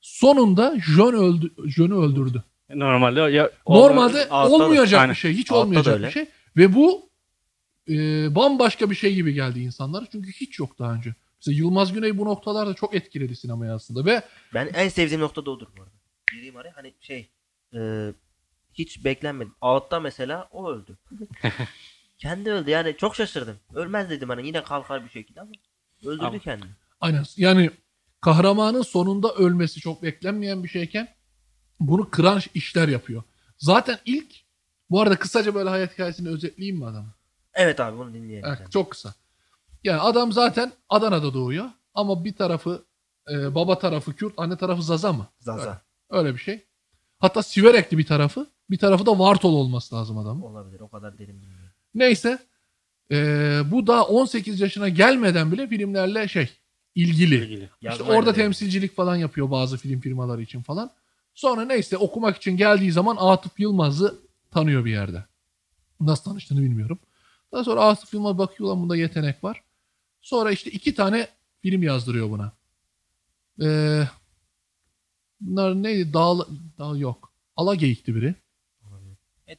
[0.00, 2.42] sonunda John öldü John'u öldürdü.
[2.70, 5.10] normalde ya, Normalde olmayacak aynen.
[5.14, 6.06] bir şey, hiç Altta olmayacak öyle.
[6.06, 7.10] bir şey ve bu
[7.88, 7.94] e,
[8.34, 11.14] bambaşka bir şey gibi geldi insanlara çünkü hiç yok daha önce.
[11.40, 14.22] Mesela Yılmaz Güney bu noktalarda çok etkiledi sinemayı aslında ve
[14.54, 15.94] Ben en sevdiğim nokta da odur bu arada.
[16.32, 17.30] Gireyim araya hani şey
[17.74, 18.10] e,
[18.74, 19.50] hiç beklenmedi.
[19.60, 20.98] Ağıt'ta mesela o öldü.
[22.18, 23.56] Kendi öldü yani çok şaşırdım.
[23.74, 25.50] Ölmez dedim hani yine kalkar bir şekilde ama
[26.04, 26.70] öldürdü Ama- kendini.
[27.00, 27.70] aynen yani
[28.20, 31.08] kahramanın sonunda ölmesi çok beklenmeyen bir şeyken
[31.80, 33.22] bunu kıran işler yapıyor.
[33.58, 34.34] Zaten ilk
[34.92, 37.08] bu arada kısaca böyle hayat hikayesini özetleyeyim mi adamı?
[37.54, 38.48] Evet abi bunu dinleyelim.
[38.48, 39.14] Evet, çok kısa.
[39.84, 42.84] Yani adam zaten Adana'da doğuyor ama bir tarafı
[43.32, 45.26] e, baba tarafı Kürt, anne tarafı Zaza mı?
[45.40, 45.80] Zaza
[46.10, 46.64] Öyle bir şey.
[47.18, 50.42] Hatta Siverekli bir tarafı, bir tarafı da Vartol olması lazım adamın.
[50.42, 51.70] olabilir o kadar derin bilmiyorum.
[51.94, 52.38] Neyse,
[53.10, 53.16] e,
[53.70, 56.50] bu da 18 yaşına gelmeden bile filmlerle şey
[56.94, 57.34] ilgili.
[57.34, 57.68] ilgili.
[57.82, 60.90] İşte orada da- temsilcilik falan yapıyor bazı film firmaları için falan.
[61.34, 64.14] Sonra neyse okumak için geldiği zaman Atıf Yılmaz'ı
[64.52, 65.24] tanıyor bir yerde.
[66.00, 66.98] Nasıl tanıştığını bilmiyorum.
[67.52, 69.62] Daha sonra Atıf Yılmaz bakıyor lan bunda yetenek var.
[70.20, 71.28] Sonra işte iki tane
[71.62, 72.52] film yazdırıyor buna.
[73.62, 74.08] Ee,
[75.40, 76.12] bunlar neydi?
[76.12, 76.38] Dağ,
[76.78, 77.32] dağ yok.
[77.56, 78.34] Alageyik'ti biri.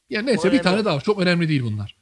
[0.10, 1.04] Ya neyse O bir tane daha var.
[1.04, 1.96] Çok önemli değil bunlar.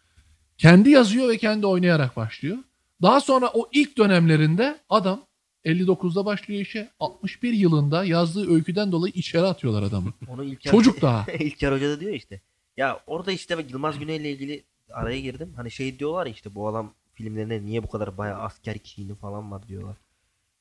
[0.57, 2.57] Kendi yazıyor ve kendi oynayarak başlıyor.
[3.01, 5.25] Daha sonra o ilk dönemlerinde adam
[5.65, 6.89] 59'da başlıyor işe.
[7.00, 10.13] 61 yılında yazdığı öyküden dolayı içeri atıyorlar adamı.
[10.27, 11.31] Onu İlker, Çocuk daha.
[11.39, 12.41] İlker Hoca da diyor işte.
[12.78, 14.63] Ya orada işte ben Yılmaz Güney'le ilgili
[14.94, 15.54] araya girdim.
[15.56, 19.51] Hani şey diyorlar ya işte bu adam filmlerinde niye bu kadar bayağı asker kini falan
[19.51, 19.96] var diyorlar.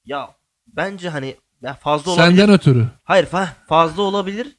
[0.05, 0.35] Ya
[0.67, 2.26] bence hani ya fazla olabilir.
[2.38, 2.87] Senden ötürü.
[3.05, 4.57] Hayır fa- fazla olabilir.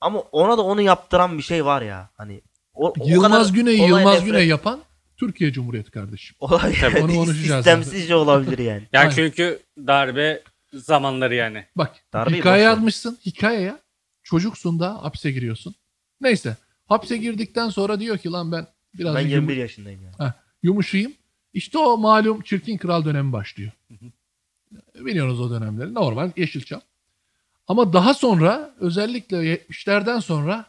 [0.00, 2.10] Ama ona da onu yaptıran bir şey var ya.
[2.16, 2.40] Hani
[2.74, 4.80] o, o Yılmaz olay Yılmaz nefret- Güney yapan
[5.16, 6.36] Türkiye Cumhuriyeti kardeşim.
[6.40, 7.02] Olay Tabii.
[7.02, 8.88] Onu konuşacağız istemsizce olabilir yani.
[8.92, 9.10] Yani Aynen.
[9.14, 10.42] çünkü darbe
[10.72, 11.66] zamanları yani.
[11.76, 12.64] Bak Darbeyi hikaye boş ver.
[12.64, 13.18] yazmışsın.
[13.26, 13.76] Hikayeye
[14.22, 15.74] çocuksun da hapse giriyorsun.
[16.20, 18.66] Neyse hapse girdikten sonra diyor ki lan ben
[18.98, 20.32] biraz Ben yum- 21 yaşındayım yani.
[20.62, 21.12] yumuşayayım.
[21.52, 23.72] İşte o malum çirkin kral dönemi başlıyor.
[24.94, 25.94] Biliyorsunuz o dönemleri.
[25.94, 26.80] Normal Yeşilçam.
[27.68, 30.66] Ama daha sonra özellikle 70'lerden sonra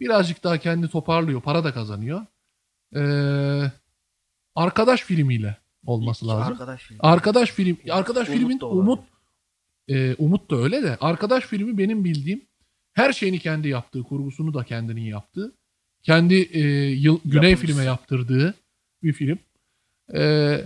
[0.00, 1.40] birazcık daha kendi toparlıyor.
[1.42, 2.26] Para da kazanıyor.
[2.96, 3.70] Ee,
[4.54, 5.56] arkadaş filmiyle
[5.86, 6.52] olması lazım.
[6.52, 6.98] Arkadaş film.
[7.00, 8.82] Arkadaş film, arkadaş Umut filmin da olabilir.
[8.82, 9.04] Umut
[9.88, 12.44] e, Umut da öyle de arkadaş filmi benim bildiğim
[12.92, 15.52] her şeyini kendi yaptığı, kurgusunu da kendinin yaptığı,
[16.02, 17.72] kendi e, yıl, Güney Yapımcısı.
[17.72, 18.54] filme yaptırdığı
[19.02, 19.38] bir film.
[20.14, 20.60] E,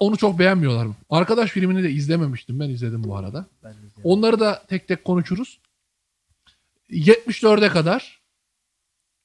[0.00, 0.88] onu çok beğenmiyorlar.
[1.10, 2.60] Arkadaş filmini de izlememiştim.
[2.60, 3.46] Ben izledim bu arada.
[3.64, 3.74] Ben.
[4.04, 5.58] Onları da tek tek konuşuruz.
[6.90, 8.20] 74'e kadar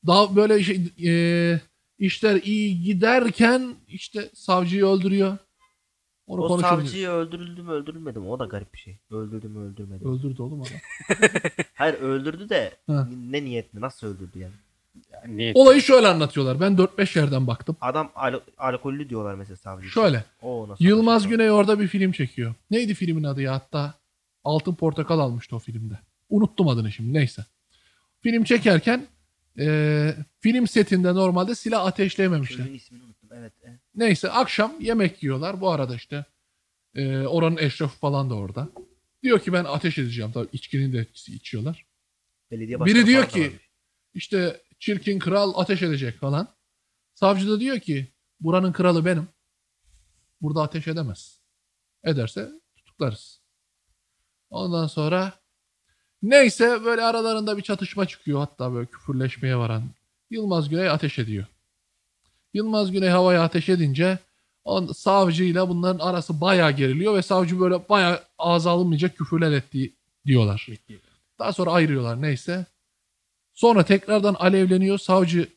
[0.08, 1.62] daha böyle şey, e,
[2.00, 5.38] işler iyi giderken işte savcıyı öldürüyor.
[6.28, 8.28] Onu o savcıyı öldürüldü mü öldürülmedi mi?
[8.28, 8.98] O da garip bir şey.
[9.12, 10.12] Öldürdü mü öldürmedi mi?
[10.12, 10.72] Öldürdü oğlum adam.
[11.76, 13.08] Hayır öldürdü de Ha.
[13.32, 14.54] ne niyetle nasıl öldürdü yani?
[15.14, 16.60] yani niyet- Olayı şöyle anlatıyorlar.
[16.62, 17.78] Ben 4-5 yerden baktım.
[17.82, 19.88] Adam al- alkollü diyorlar mesela savcı.
[19.90, 20.24] Şöyle.
[20.42, 21.28] O nasıl Yılmaz?
[21.28, 22.54] Güney orada bir film çekiyor.
[22.72, 23.54] Neydi filmin adı ya?
[23.54, 23.94] Hatta
[24.44, 26.00] Altın Portakal almıştı o filmde.
[26.30, 27.14] Unuttum adını şimdi.
[27.14, 27.46] Neyse.
[28.22, 29.08] Film çekerken
[29.60, 32.58] e, film setinde normalde silah ateşleyememişler.
[32.58, 33.30] Çocuğun ismini unuttum.
[33.34, 33.54] Evet.
[33.64, 33.80] evet.
[33.98, 35.62] Neyse akşam yemek yiyorlar.
[35.62, 36.26] Bu arada işte
[36.96, 38.70] e, oranın eşrafı falan da orada.
[39.24, 40.32] Diyor ki ben ateş edeceğim.
[40.32, 41.86] Tabii içkinin de içiyorlar.
[42.52, 43.70] Belediye Biri diyor falan da ki- varmış.
[44.14, 46.48] İşte çirkin kral ateş edecek falan.
[47.14, 48.08] Savcı da diyor ki
[48.40, 49.28] buranın kralı benim.
[50.42, 51.42] Burada ateş edemez.
[52.04, 53.42] Ederse tutuklarız.
[54.50, 55.34] Ondan sonra
[56.22, 58.40] neyse böyle aralarında bir çatışma çıkıyor.
[58.40, 59.84] Hatta böyle küfürleşmeye varan.
[60.30, 61.46] Yılmaz Güney ateş ediyor.
[62.58, 64.20] Yılmaz Güney havaya ateş edince
[64.64, 69.94] on, savcıyla bunların arası bayağı geriliyor ve savcı böyle bayağı ağza alınmayacak küfürler ettiği
[70.26, 70.68] diyorlar.
[71.40, 72.66] Daha sonra ayırıyorlar neyse.
[73.54, 74.98] Sonra tekrardan alevleniyor.
[74.98, 75.48] Savcı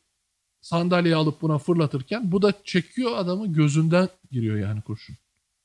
[0.60, 5.16] sandalyeyi alıp buna fırlatırken bu da çekiyor adamı gözünden giriyor yani kurşun.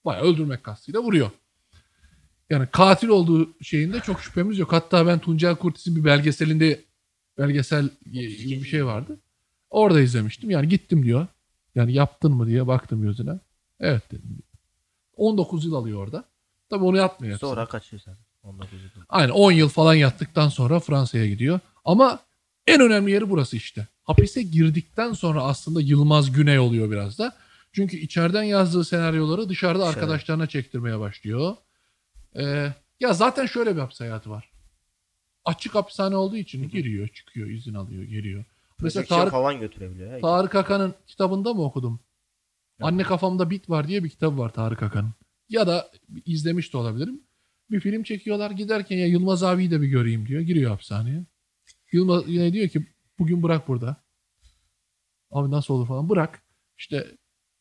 [0.06, 1.30] Bayağı öldürmek kastıyla vuruyor.
[2.50, 4.74] Yani katil olduğu şeyinde çok şüphemiz yok.
[4.74, 6.82] Hatta ben Tuncel Kurtiz'in bir belgeselinde
[7.38, 9.20] belgesel gibi bir şey vardı.
[9.70, 10.50] Orada izlemiştim.
[10.50, 11.28] Yani gittim diyor.
[11.76, 13.40] Yani yaptın mı diye baktım gözüne.
[13.80, 14.30] Evet dedim.
[14.30, 14.44] diyor.
[15.16, 16.24] 19 yıl alıyor orada.
[16.70, 17.40] Tabii onu yapmıyor.
[17.40, 18.24] Sonra kaçıyor zaten.
[18.44, 18.90] 19 yıl.
[19.10, 21.60] Aynen 10 yıl falan yattıktan sonra Fransa'ya gidiyor.
[21.86, 22.20] Ama
[22.68, 23.88] en önemli yeri burası işte.
[24.04, 27.36] Hapise girdikten sonra aslında Yılmaz Güney oluyor biraz da.
[27.74, 29.96] Çünkü içeriden yazdığı senaryoları dışarıda Dışarı.
[29.96, 31.56] arkadaşlarına çektirmeye başlıyor.
[32.36, 34.50] Ee, ya zaten şöyle bir hapis hayatı var.
[35.46, 38.46] Açık hapishane olduğu için giriyor, çıkıyor, izin alıyor, geliyor.
[38.82, 40.12] Mesela Tarık, falan götürebiliyor.
[40.12, 40.22] ya.
[40.22, 42.00] Tarık Akan'ın kitabında mı okudum?
[42.82, 45.14] Anne kafamda bit var diye bir kitabı var Tarık Akan'ın.
[45.50, 45.92] Ya da
[46.26, 47.22] izlemiş de olabilirim.
[47.72, 50.42] Bir film çekiyorlar giderken ya Yılmaz abiyi de bir göreyim diyor.
[50.42, 51.26] Giriyor hapishaneye.
[51.92, 52.88] Yılmaz yine diyor ki
[53.20, 53.98] bugün bırak burada.
[55.32, 56.42] Abi nasıl olur falan bırak.
[56.78, 57.08] İşte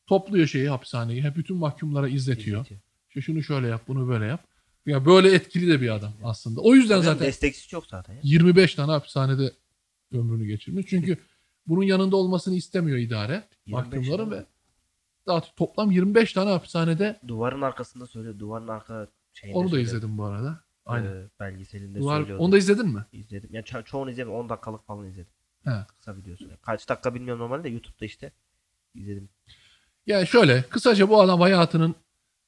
[0.06, 1.22] topluyor şeyi hapishaneyi.
[1.22, 2.60] Hep bütün mahkumlara izletiyor.
[2.60, 2.80] İzletiyor.
[3.08, 4.46] İşte şunu şöyle yap bunu böyle yap.
[4.86, 6.60] Ya böyle etkili de bir adam aslında.
[6.60, 8.20] O yüzden Zaten zaten destekçi çok zaten ya.
[8.22, 9.52] 25 tane hapishanede
[10.14, 10.86] ömrünü geçirmiş.
[10.88, 11.18] Çünkü
[11.66, 14.44] bunun yanında olmasını istemiyor idare 25 mahkumların ve
[15.26, 18.38] daha toplam 25 tane hapishanede Duvarın arkasında söylüyor.
[18.38, 19.88] Duvarın arka şeyinde onu da söylüyor.
[19.88, 20.60] izledim bu arada.
[20.86, 21.06] Aynen.
[21.16, 22.42] Ee, belgeselinde Duvar, söylüyordu.
[22.42, 23.04] onu da izledin mi?
[23.12, 23.50] izledim.
[23.52, 24.32] Yani ço- çoğunu izledim.
[24.32, 25.30] 10 dakikalık falan izledim.
[25.64, 25.70] He.
[25.98, 26.44] Kısa videosu.
[26.62, 28.32] Kaç dakika bilmiyorum normalde de YouTube'da işte
[28.94, 29.28] izledim.
[30.06, 31.94] Yani şöyle kısaca bu adam hayatının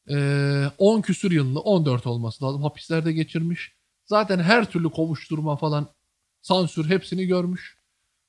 [0.09, 3.73] eee, 10 küsür yılını 14 olması lazım hapislerde geçirmiş.
[4.05, 5.89] Zaten her türlü kovuşturma falan
[6.47, 7.77] sansür hepsini görmüş.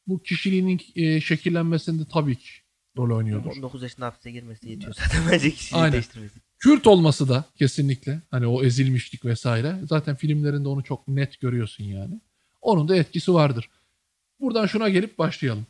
[0.07, 2.49] Bu kişiliğinin eee, şekillenmesinde tabii ki
[2.97, 3.51] rol oynuyordur.
[3.51, 6.39] 19 yaşında hapise girmesi yetiyor zaten bence kişiliği değiştirmesi.
[6.59, 9.79] Kürt olması da kesinlikle hani o ezilmişlik vesaire.
[9.89, 12.19] Zaten filmlerinde onu çok net görüyorsun yani.
[12.61, 13.69] Onun da etkisi vardır.
[14.39, 15.65] Buradan şuna gelip başlayalım.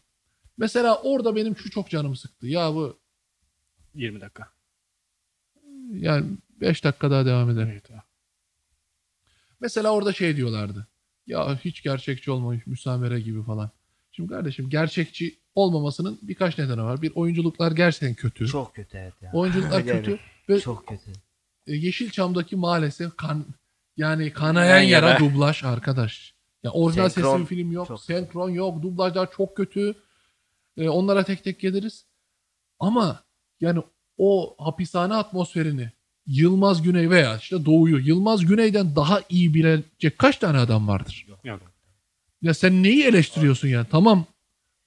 [0.57, 2.47] Mesela orada benim şu çok canımı sıktı.
[2.47, 2.97] Ya bu
[3.95, 4.51] 20 dakika.
[5.91, 6.25] yani
[6.61, 7.69] 5 dakika daha devam edelim.
[7.71, 7.89] Evet.
[9.59, 10.87] Mesela orada şey diyorlardı.
[11.27, 13.69] Ya hiç gerçekçi olmamış müsamere gibi falan.
[14.11, 17.01] Şimdi kardeşim gerçekçi olmamasının birkaç nedeni var.
[17.01, 18.47] Bir oyunculuklar gerçekten kötü.
[18.47, 19.31] Çok kötü evet ya.
[19.33, 21.11] Oyunculuklar Yani kötü ve Çok kötü.
[21.67, 23.45] e, Yeşilçam'daki maalesef kan
[23.97, 25.19] yani kanayan Kanayan yara yara.
[25.19, 26.33] dublaj arkadaş.
[26.63, 29.95] Ya orijinal Senkron sesli bir film yok, çok- senkron yok, dublajlar çok kötü.
[30.77, 32.05] E, onlara tek tek geliriz.
[32.79, 33.23] Ama
[33.61, 33.81] yani
[34.17, 35.91] o hapishane atmosferini
[36.27, 41.25] Yılmaz Güney veya işte Doğu'yu Yılmaz Güney'den daha iyi bilecek kaç tane adam vardır?
[41.43, 41.61] Yok.
[42.41, 43.87] Ya sen neyi eleştiriyorsun yani?
[43.91, 44.25] Tamam.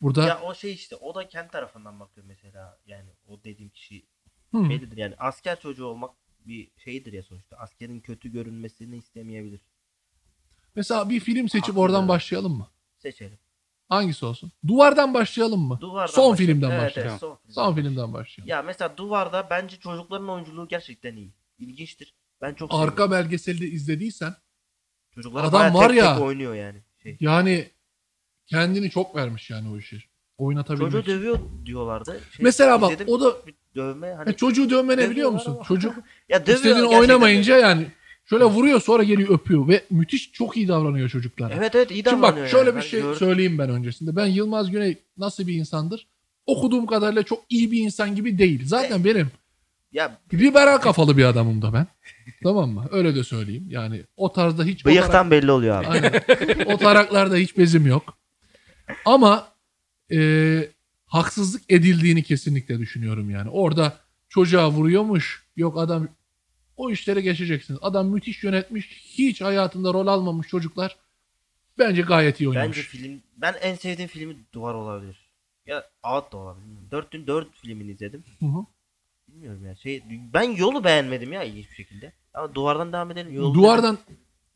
[0.01, 2.79] Burada Ya o şey işte o da kendi tarafından bakıyor mesela.
[2.87, 4.07] Yani o dediğim kişi
[4.55, 4.67] Hı.
[4.67, 6.11] şeydir yani asker çocuğu olmak
[6.47, 7.57] bir şeydir ya sonuçta.
[7.57, 9.61] Askerin kötü görünmesini istemeyebilir.
[10.75, 12.69] mesela bir film seçip Haklı oradan başlayalım mı?
[12.99, 13.39] Seçelim.
[13.91, 14.53] Hangisi olsun?
[14.67, 15.79] Duvardan başlayalım mı?
[15.81, 16.37] Duvardan Son başlayalım.
[16.55, 17.11] filmden evet, başlayalım.
[17.11, 17.85] Evet, son, filmden Son başlayalım.
[17.95, 18.49] filmden başlayalım.
[18.51, 21.33] Ya mesela Duvar'da bence çocukların oyunculuğu gerçekten iyi.
[21.59, 22.15] İlginçtir.
[22.43, 23.13] Ben çok Arka seviyorum.
[23.13, 24.35] belgeseli de izlediysen
[25.15, 26.83] Çocuklar adam var tek ya- tek oynuyor yani.
[27.03, 27.17] Şey.
[27.21, 27.71] yani
[28.47, 30.03] kendini çok vermiş yani o işi.
[30.39, 30.93] Oynatabilmek.
[30.93, 32.21] Çocuğu dövüyor diyorlardı.
[32.37, 33.37] Şey, Mesela bak, izledim, o da-
[33.75, 35.53] dövme hani E, çocuğu dövme ne biliyor musun?
[35.55, 35.65] ama.
[35.65, 35.95] Çocuk
[36.29, 37.69] ya dövüyor istediğini oynamayınca dövüyor.
[37.69, 37.87] yani
[38.31, 41.55] şöyle vuruyor sonra geliyor öpüyor ve müthiş çok iyi davranıyor çocuklara.
[41.55, 42.77] Evet evet iyi Şimdi davranıyor bak şöyle yani.
[42.77, 43.19] bir Ben şey gördüm.
[43.19, 44.17] söyleyeyim ben öncesinde.
[44.17, 46.07] Ben Yılmaz Güney nasıl bir insandır?
[46.47, 48.63] Okuduğum kadarıyla çok iyi bir insan gibi değil.
[48.65, 49.31] Zaten benim
[49.93, 51.87] Ya liberal kafalı bir adamım da ben.
[52.43, 52.89] tamam mı?
[52.93, 53.65] Öyle de söyleyeyim.
[53.69, 55.87] Yani o tarzda hiç o tarak- bıyıktan belli oluyor abi.
[55.87, 56.13] Aynen.
[56.67, 58.19] o taraklarda hiç bezim yok.
[59.05, 59.49] Ama
[60.13, 60.19] e,
[61.07, 63.51] haksızlık edildiğini kesinlikle düşünüyorum yani.
[63.51, 63.93] Orada
[64.29, 65.45] çocuğa vuruyormuş.
[65.57, 66.09] Yok adam
[66.81, 67.81] o işlere geçeceksiniz.
[67.83, 68.87] Adam müthiş yönetmiş.
[69.19, 70.97] Hiç hayatında rol almamış çocuklar.
[71.79, 72.77] Bence gayet iyi oynamış.
[72.79, 75.31] Bence film ben en sevdiğim filmi Duvar olabilir.
[75.67, 76.67] Ya Ağıt da olabilir.
[76.91, 78.25] Dört dün dört filmini izledim.
[78.41, 78.67] Hı hı.
[79.29, 79.77] Bilmiyorum ya.
[79.77, 80.03] Şey
[80.35, 82.13] ben yolu beğenmedim ya ilginç bir şekilde.
[82.35, 83.35] Ama duvardan devam edelim.
[83.35, 83.99] Yolu Duvardan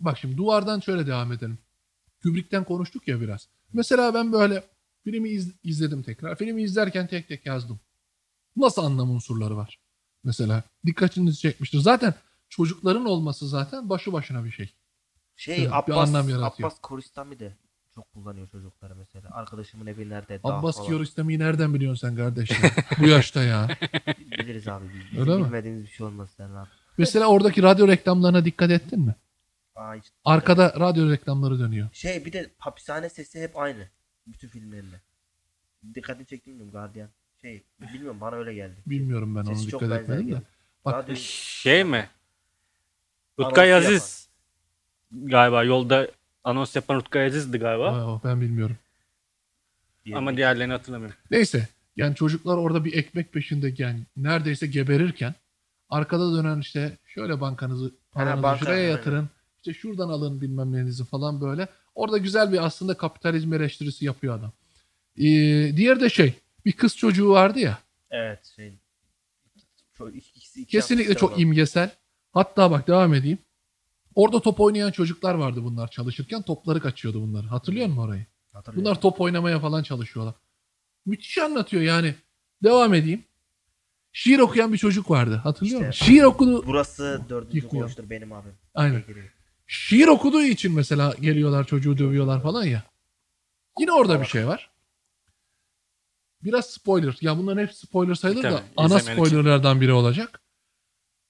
[0.00, 1.58] bak şimdi duvardan şöyle devam edelim.
[2.22, 3.48] Kubrick'ten konuştuk ya biraz.
[3.72, 4.64] Mesela ben böyle
[5.04, 6.36] filmi iz- izledim tekrar.
[6.36, 7.80] Filmi izlerken tek tek yazdım.
[8.56, 9.78] Nasıl anlam unsurları var?
[10.24, 11.78] Mesela dikkatinizi çekmiştir.
[11.78, 12.14] Zaten
[12.48, 14.74] çocukların olması zaten başlı başına bir şey.
[15.36, 16.68] Şey Evet, bir Abbas, anlam yaratıyor.
[16.68, 17.56] Abbas Koristami de
[17.94, 19.28] çok kullanıyor çocukları mesela.
[19.32, 20.40] Arkadaşımın evi nerede?
[20.44, 20.86] Abbas.
[20.86, 22.56] Kiarostami'yi nereden biliyorsun sen kardeşim?
[23.00, 23.68] Bu yaşta ya.
[24.38, 24.84] Biliriz abi.
[25.12, 25.44] Biz, Öyle mi?
[25.44, 26.68] bilmediğimiz bir şey olmaz sen abi.
[26.98, 29.14] Mesela oradaki radyo reklamlarına dikkat ettin mi?
[29.74, 31.88] Aa, hiç- Arkada radyo reklamları dönüyor.
[31.92, 33.88] Şey bir de hapishane sesi hep aynı.
[34.26, 35.00] Bütün filmlerinde.
[35.94, 37.08] Dikkatini çektim bilmiyorum Guardian.
[37.44, 38.74] Şey bilmiyorum bana öyle geldi.
[38.86, 40.30] Bilmiyorum ben onu Sesi çok dikkat benzer etmedim de.
[40.30, 40.42] geldi.
[40.84, 41.16] Bak Radyo-
[41.62, 42.08] Şey mi?
[43.38, 44.28] Rutkay Anonsu Aziz
[45.12, 46.08] galiba yolda
[46.44, 48.14] anons yapan Rutkay Aziz'di galiba.
[48.14, 48.76] Aa, ben bilmiyorum.
[50.04, 51.16] diye Ama diğerlerini hatırlamıyorum.
[51.30, 55.34] Neyse yani çocuklar orada bir ekmek peşinde yani neredeyse geberirken
[55.88, 58.90] arkada dönen işte şöyle bankanızı paranızı banka, şuraya aynen.
[58.90, 61.68] yatırın işte şuradan alın bilmem nenizi falan böyle.
[61.94, 64.52] Orada güzel bir aslında kapitalizm eleştirisi yapıyor adam.
[65.18, 65.22] Ee,
[65.76, 67.78] diğer de şey bir kız çocuğu vardı ya
[68.10, 68.78] Evet şey.
[69.92, 71.90] Çok, ikisi, iki kesinlikle çok imgesel.
[72.32, 73.38] Hatta bak devam edeyim.
[74.14, 77.44] Orada top oynayan çocuklar vardı bunlar çalışırken topları kaçıyordu bunlar.
[77.44, 78.26] Hatırlıyor musun orayı?
[78.52, 78.84] Hatırlıyorum.
[78.84, 80.34] Bunlar top oynamaya falan çalışıyorlar.
[81.06, 82.14] Müthiş anlatıyor yani.
[82.62, 83.24] Devam edeyim.
[84.12, 85.34] Şiir okuyan bir çocuk vardı.
[85.36, 86.06] Hatırlıyor İşte- musun?
[86.06, 86.66] Şiir okudu.
[86.66, 87.84] Burası dördüncü Yıkmıyor.
[87.86, 88.52] koğuştur benim abim.
[88.74, 89.02] Aynen.
[89.66, 92.82] Şiir okuduğu için mesela geliyorlar çocuğu dövüyorlar falan ya.
[93.78, 94.70] Yine orada bir şey var.
[96.44, 97.16] Biraz spoiler.
[97.20, 99.24] Ya bunların hep spoiler sayılır da Tabii, ana izlemeyen için.
[99.24, 100.40] spoilerlardan biri olacak.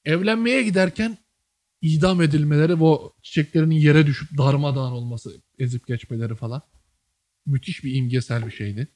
[0.04, 1.18] Evlenmeye giderken
[1.80, 6.62] idam edilmeleri bu çiçeklerinin yere düşüp darmadağın olması, ezip geçmeleri falan.
[7.46, 8.88] Müthiş bir imgesel bir şeydi.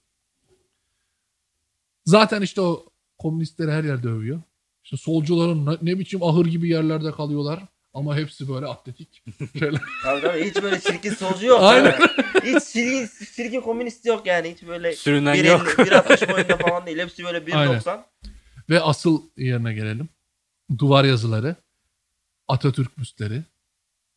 [2.04, 4.42] Zaten işte o komünistleri her yerde övüyor.
[4.84, 9.22] İşte solcuların ne, ne biçim ahır gibi yerlerde kalıyorlar ama hepsi böyle atletik.
[9.58, 9.80] Şeyler.
[10.02, 11.62] Tabii tabii hiç böyle çirkin solcu yok.
[11.62, 11.98] Aynen.
[11.98, 12.54] tabii.
[12.54, 14.52] Hiç çirkin, çirkin komünist yok yani.
[14.52, 15.66] Hiç böyle Sürünen 1.50, yok.
[15.66, 16.98] 1.60 boyunda falan değil.
[16.98, 18.00] Hepsi böyle 1.90.
[18.70, 20.08] Ve asıl yerine gelelim.
[20.78, 21.56] Duvar yazıları.
[22.48, 23.42] Atatürk büstleri.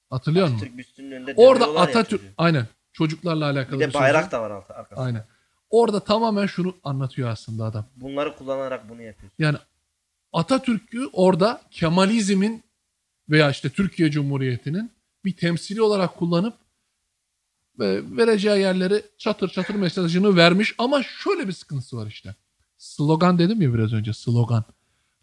[0.10, 0.66] Hatırlıyor musun?
[0.66, 4.04] Türk büstünün önünde Orada Atatürk aynen çocuklarla alakalı Bir de bir sözü.
[4.04, 5.06] bayrak da var altı arkasında.
[5.06, 5.26] Aynen.
[5.70, 7.86] Orada tamamen şunu anlatıyor aslında adam.
[7.96, 9.36] Bunları kullanarak bunu yapıyorsun.
[9.40, 9.58] Yani
[10.34, 12.64] Atatürk'ü orada Kemalizmin
[13.30, 14.92] veya işte Türkiye Cumhuriyeti'nin
[15.26, 16.54] bir temsili olarak kullanıp
[17.80, 22.36] ve vereceği yerleri çatır çatır mesajını vermiş ama şöyle bir sıkıntısı var işte.
[22.78, 24.64] Slogan dedim ya biraz önce slogan.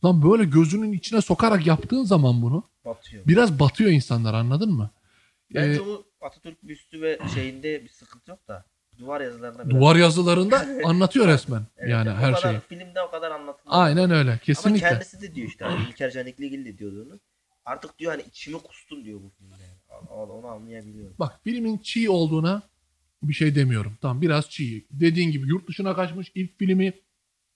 [0.04, 3.24] Lan böyle gözünün içine sokarak yaptığın zaman bunu Batıyor.
[3.26, 4.90] biraz batıyor insanlar anladın mı?
[5.54, 8.64] Bence Ee, o Atatürk büstü ve şeyinde bir sıkıntı yok da
[8.98, 9.80] duvar yazılarında biraz.
[9.80, 12.60] duvar yazılarında anlatıyor resmen Evet, yani her şeyi.
[12.68, 13.82] Filmde o kadar anlatılmıyor.
[13.82, 14.88] Aynen öyle Ama kesinlikle.
[14.88, 15.64] kendisi de diyor işte.
[15.64, 17.18] Hani İlker Canikligil de diyordu onu.
[17.68, 19.62] Artık diyor hani içimi kustum diyor bu filmde.
[19.62, 20.08] Yani.
[20.10, 21.14] Onu- anlayabiliyorum.
[21.18, 22.62] Bak filmin çiğ olduğuna
[23.22, 23.98] Bir şey demiyorum.
[24.02, 24.84] Tamam biraz çiğ.
[24.90, 26.92] Dediğin gibi yurt dışına kaçmış ilk filmi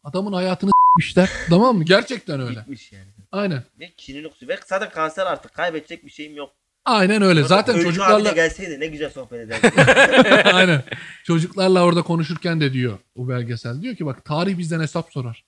[0.04, 1.30] adamın hayatını s**mişler.
[1.48, 1.84] tamam mı?
[1.84, 2.60] Gerçekten öyle.
[2.60, 3.06] Bitmiş yani.
[3.32, 3.64] Aynen.
[3.80, 4.52] Ve kinini kusuyor.
[4.52, 5.54] Ve zaten kanser artık.
[5.54, 6.52] Kaybedecek bir şeyim yok.
[6.84, 7.44] Aynen öyle.
[7.44, 9.78] Zaten abi de çocuklarla gelseydi ne güzel sohbet ederdik.
[10.54, 10.84] Aynen.
[11.24, 13.82] Çocuklarla orada konuşurken de diyor o belgesel.
[13.82, 15.44] Diyor ki bak tarih bizden hesap sorar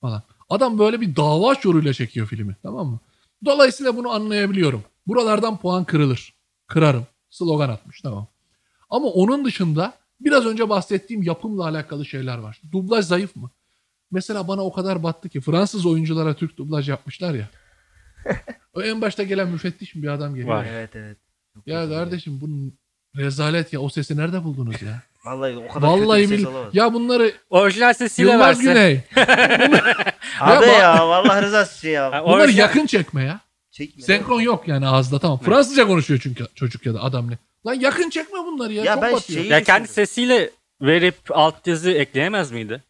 [0.00, 0.22] falan.
[0.48, 2.56] Adam böyle bir dava şuuruyla çekiyor filmi.
[2.62, 3.00] Tamam mı?
[3.44, 4.84] Dolayısıyla bunu anlayabiliyorum.
[5.06, 6.34] Buralardan puan kırılır.
[6.66, 7.06] Kırarım.
[7.30, 8.26] Slogan atmış tamam.
[8.90, 12.60] Ama onun dışında biraz önce bahsettiğim yapımla alakalı şeyler var.
[12.72, 13.50] Dublaj zayıf mı?
[14.10, 17.48] Mesela bana o kadar battı ki Fransız oyunculara Türk dublaj yapmışlar ya.
[18.74, 20.54] o en başta gelen müfettiş mi bir adam geliyor.
[20.56, 20.66] Var.
[20.70, 21.18] evet evet.
[21.54, 22.78] Çok Ya kardeşim bunun
[23.16, 23.80] rezalet ya.
[23.80, 25.02] O sesi nerede buldunuz ya?
[25.24, 26.52] Vallahi o kadar Vallahi kötü bir ses bil.
[26.54, 26.74] olamaz.
[26.74, 28.62] Ya bunları Orijinal sesiyle Yılmaz verse.
[28.62, 29.00] Güney.
[30.40, 32.12] Abi Ya ya vallahi rızası şey ya.
[32.12, 33.40] Ha, Bunları orijinal- yakın çekme ya.
[33.70, 34.02] Çekme.
[34.02, 35.38] Senkron yok yani ağızda tamam.
[35.38, 37.38] Fransızca konuşuyor çünkü çocuk ya da adam ne.
[37.66, 38.84] Lan yakın çekme bunları ya.
[38.84, 39.40] Ya Çok ben batıyor.
[39.40, 42.82] şeyi- Ya kendi sesiyle verip altyazı ekleyemez miydi?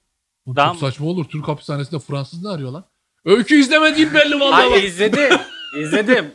[0.47, 1.25] Bu Daha- Çok saçma olur.
[1.25, 2.85] Türk hapishanesinde Fransız ne arıyor lan?
[3.25, 4.63] Öykü izlemediğim belli vallahi.
[4.63, 4.85] Ay bak.
[4.85, 5.39] izledim.
[5.81, 6.27] İzledim.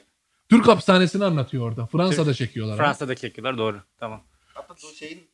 [0.49, 1.85] Türk hapishanesini anlatıyor orada.
[1.85, 2.73] Fransa'da çekiyorlar.
[2.73, 2.83] ama.
[2.83, 3.77] Fransa'da çekiyorlar doğru.
[3.99, 4.21] Tamam.
[4.53, 5.28] Hatta bu şeyin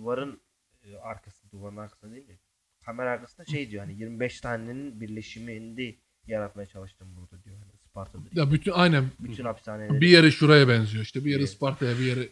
[0.00, 0.40] duvarın
[0.82, 2.38] e, arkası, duvarın arkasında değil de
[2.84, 7.56] kamera arkasında şey diyor hani 25 tanenin birleşimini yaratmaya çalıştım burada diyor.
[7.58, 8.22] Hani Sparta'da.
[8.32, 10.00] Ya bütün aynen Bütün hapishaneleri.
[10.00, 11.04] bir yeri şuraya benziyor.
[11.04, 11.50] İşte bir yeri Evet.
[11.50, 12.28] Sparta'ya bir yeri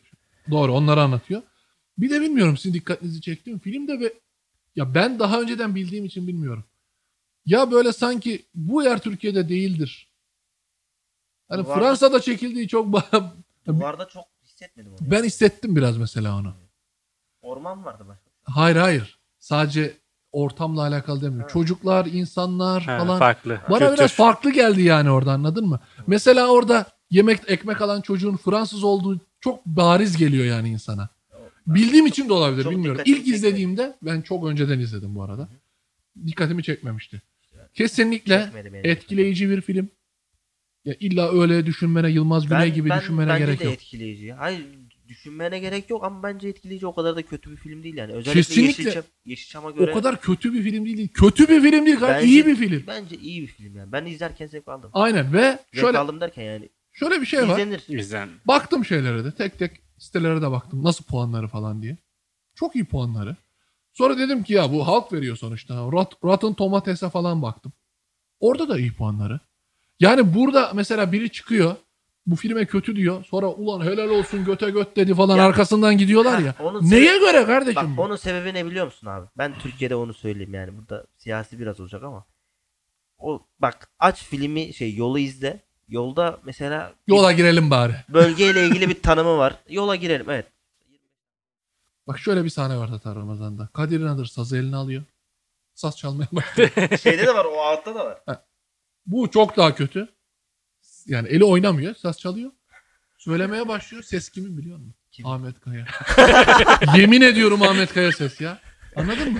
[0.50, 1.42] doğru onları anlatıyor.
[1.98, 3.58] Bir de bilmiyorum sizin dikkatinizi çektim.
[3.58, 4.12] Filmde ve
[4.76, 6.64] ya ben daha önceden bildiğim için bilmiyorum.
[7.46, 10.12] Ya böyle sanki bu yer Türkiye'de değildir.
[11.48, 12.86] Hani Fransa'da çekildiği çok
[13.66, 15.10] Duvarda çok hissetmedim onu.
[15.10, 16.54] ben hissettim biraz mesela onu.
[17.42, 18.22] Orman vardı başka.
[18.44, 19.18] Hayır hayır.
[19.38, 19.96] Sadece
[20.32, 21.48] ortamla alakalı demiyorum.
[21.48, 21.52] Ha.
[21.52, 23.18] Çocuklar, insanlar Ha, falan.
[23.18, 23.60] farklı.
[23.70, 23.96] Bana Kültür.
[23.98, 25.80] biraz farklı geldi yani orada anladın mı?
[26.06, 31.08] Mesela orada yemek ekmek alan çocuğun Fransız olduğu çok bariz geliyor yani insana.
[31.66, 33.00] Bildiğim için de olabilir çok bilmiyorum.
[33.04, 33.36] İlk çekmedi.
[33.36, 35.48] izlediğimde ben çok önceden izledim bu arada.
[36.26, 37.22] Dikkatimi çekmemişti.
[37.74, 38.50] Kesinlikle
[38.84, 39.88] etkileyici bir film.
[40.84, 43.72] Ya illa öyle düşünmene Yılmaz Güney gibi düşünmene bence gerek de yok.
[43.74, 44.26] etkileyici.
[44.26, 44.38] ya.
[44.38, 44.66] Hayır
[45.08, 48.12] düşünmene gerek yok ama bence etkileyici o kadar da kötü bir film değil yani.
[48.12, 48.82] Özellikle Kesinlikle.
[48.82, 51.08] Yeşilçam, Yeşilçam'a göre O kadar kötü bir film değil.
[51.08, 51.98] Kötü bir film değil.
[51.98, 52.84] gayet Bence- iyi bir film.
[52.86, 53.92] bence iyi bir film yani.
[53.92, 54.90] Ben izlerken zevk aldım.
[54.92, 57.58] Aynen ve Zevk şöyle aldım derken yani şöyle bir şey var.
[57.58, 57.84] izlenir.
[57.88, 58.28] İzlen.
[58.44, 60.84] Baktım şeylere de tek tek sitelere de baktım.
[60.84, 61.96] Nasıl puanları falan diye.
[62.54, 63.36] Çok iyi puanları.
[63.92, 65.74] Sonra dedim ki ya bu halk veriyor sonuçta.
[65.74, 67.72] Rot, Rotten Tomatoes'e falan baktım.
[68.40, 69.40] Orada da iyi puanları.
[70.00, 71.76] Yani burada mesela biri çıkıyor.
[72.28, 73.24] Bu filme kötü diyor.
[73.24, 76.54] Sonra ulan helal olsun göte göt dedi falan Ya- arkasından gidiyorlar ya.
[76.60, 78.02] Onun Neye sebebi- göre kardeşim Bak bu?
[78.02, 79.26] onun sebebi ne biliyor musun abi?
[79.38, 80.78] Ben Türkiye'de onu söyleyeyim yani.
[80.78, 82.24] Burada siyasi biraz olacak ama.
[83.18, 85.60] O bak aç filmi şey yolu izle.
[85.88, 87.94] Yolda mesela bir Yola girelim bari.
[88.08, 89.54] bölgeyle ilgili bir tanımı var.
[89.68, 90.46] Yola girelim evet.
[92.06, 93.68] Bak şöyle bir sahne var Tatar Ramazan'da.
[93.72, 95.02] Kadir İnanır sazı eline alıyor.
[95.74, 96.70] Saz çalmaya başlıyor.
[97.02, 98.18] Şeyde de var o altta da var.
[99.06, 100.08] Bu çok daha kötü.
[101.08, 101.94] Yani eli oynamıyor.
[101.94, 102.50] Saz çalıyor.
[103.18, 104.02] Söylemeye başlıyor.
[104.02, 104.94] Ses kimin biliyor musun?
[105.12, 105.26] Kim?
[105.26, 105.86] Ahmet Kaya.
[106.96, 108.58] Yemin ediyorum Ahmet Kaya ses ya.
[108.96, 109.38] Anladın mı?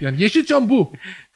[0.00, 0.92] Yani Yeşilçam bu.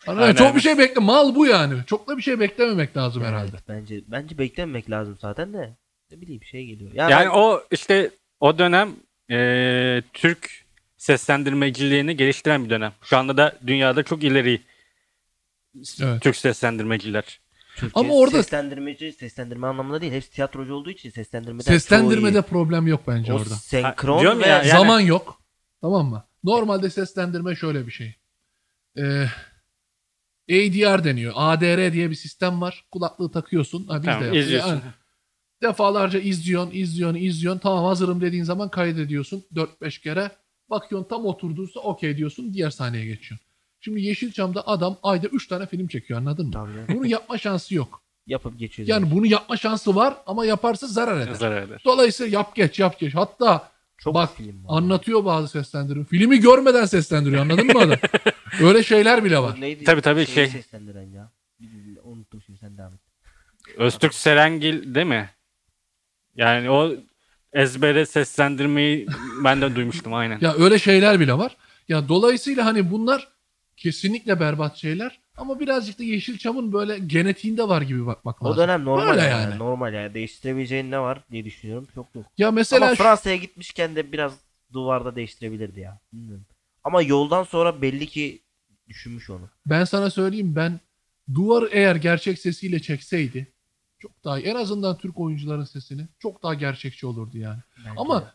[0.06, 0.26] Anladın mı?
[0.26, 1.00] Aynen, Çok bir şey bekle.
[1.00, 1.74] Mal bu yani.
[1.86, 3.56] Çok da bir şey beklememek lazım herhalde.
[3.68, 5.76] Bence bence beklememek lazım zaten de.
[6.10, 6.92] Ne bileyim şey geliyor.
[6.94, 8.10] Ya Yani ben- o işte
[8.40, 8.90] o dönem
[9.28, 10.64] eee, Türk
[10.96, 12.92] seslendirmeciliğini geliştiren bir dönem.
[13.02, 14.62] Şu anda da dünyada çok ileri
[16.02, 16.22] Evet.
[16.22, 17.40] Türk seslendirmeciler.
[17.76, 20.12] Türkiye Ama orada- seslendirmeci seslendirme anlamında değil.
[20.12, 22.42] Hepsi tiyatrocu olduğu için seslendirmeden çoğu Seslendirmede iyi.
[22.42, 23.48] problem yok bence o orada.
[23.54, 25.42] senkron Ha, ve ya, yani- Zaman yok.
[25.80, 26.24] Tamam mı?
[26.44, 28.14] Normalde seslendirme şöyle bir şey.
[28.98, 29.26] Ee,
[30.50, 31.32] ADR deniyor.
[31.36, 32.84] ADR diye bir sistem var.
[32.90, 33.86] Kulaklığı takıyorsun.
[33.86, 34.46] Ha, biz de Tamam, yapıyoruz.
[34.46, 34.70] izliyorsun.
[34.70, 34.80] Yani
[35.62, 37.58] defalarca izliyorsun, izliyorsun, izliyorsun.
[37.60, 40.30] Tamam hazırım dediğin zaman kaydediyorsun 4-5 kere.
[40.70, 42.54] Bakıyorsun tam oturduysa okey diyorsun.
[42.54, 43.45] Diğer sahneye geçiyorsun.
[43.80, 46.52] Şimdi Yeşilçam'da adam ayda 3 tane film çekiyor anladın mı?
[46.52, 46.98] Tabii.
[46.98, 48.02] Bunu yapma şansı yok.
[48.26, 48.88] yapıp geçiyor.
[48.88, 51.34] Yani bunu yapma şansı var ama yaparsa zarar eder.
[51.34, 51.82] Zarar eder.
[51.84, 53.14] Dolayısıyla yap geç yap geç.
[53.14, 54.78] Hatta çok bak, film var.
[54.78, 56.04] anlatıyor bazı seslendirme.
[56.04, 57.98] Filmi görmeden seslendiriyor anladın mı adam?
[58.62, 59.60] Öyle şeyler bile var.
[59.60, 59.84] Neydi?
[59.84, 60.46] Tabii, tabii, şey.
[60.48, 61.32] seslendiren ya.
[61.60, 63.00] Bir- bir- Unuttum şimdi sen devam et.
[63.76, 65.30] Öztürk Serengil değil mi?
[66.36, 66.92] Yani o
[67.52, 69.06] ezbere seslendirmeyi
[69.44, 70.38] ben de duymuştum aynen.
[70.40, 71.56] Ya öyle şeyler bile var.
[71.88, 73.28] Ya dolayısıyla hani bunlar
[73.76, 78.54] kesinlikle berbat şeyler ama birazcık da Yeşilçam'ın böyle genetiğinde var gibi bakmak lazım.
[78.54, 79.30] O dönem normal Öyle yani.
[79.50, 79.58] yani.
[79.58, 80.14] Normal yani.
[80.14, 81.88] Değiştirebileceğin ne var diye düşünüyorum.
[81.94, 82.26] Çok yok.
[82.38, 84.32] Ya mesela Ama şu- Fransa'ya gitmişken de biraz
[84.72, 85.98] duvarda değiştirebilirdi ya.
[86.12, 86.44] Bilmiyorum.
[86.84, 88.42] Ama yoldan sonra belli ki
[88.88, 89.48] düşünmüş onu.
[89.66, 90.80] ben sana söyleyeyim ben
[91.34, 93.52] duvar eğer gerçek sesiyle çekseydi
[93.98, 94.40] çok daha.
[94.40, 97.58] En azından Türk oyuncuların sesini çok daha gerçekçi olurdu yani.
[97.78, 98.26] Bence Ama de.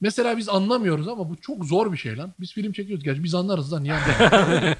[0.00, 2.32] Mesela biz anlamıyoruz ama bu çok zor bir şey lan.
[2.40, 3.94] Biz film çekiyoruz gerçi biz anlarız lan niye
[4.32, 4.76] anlamayız?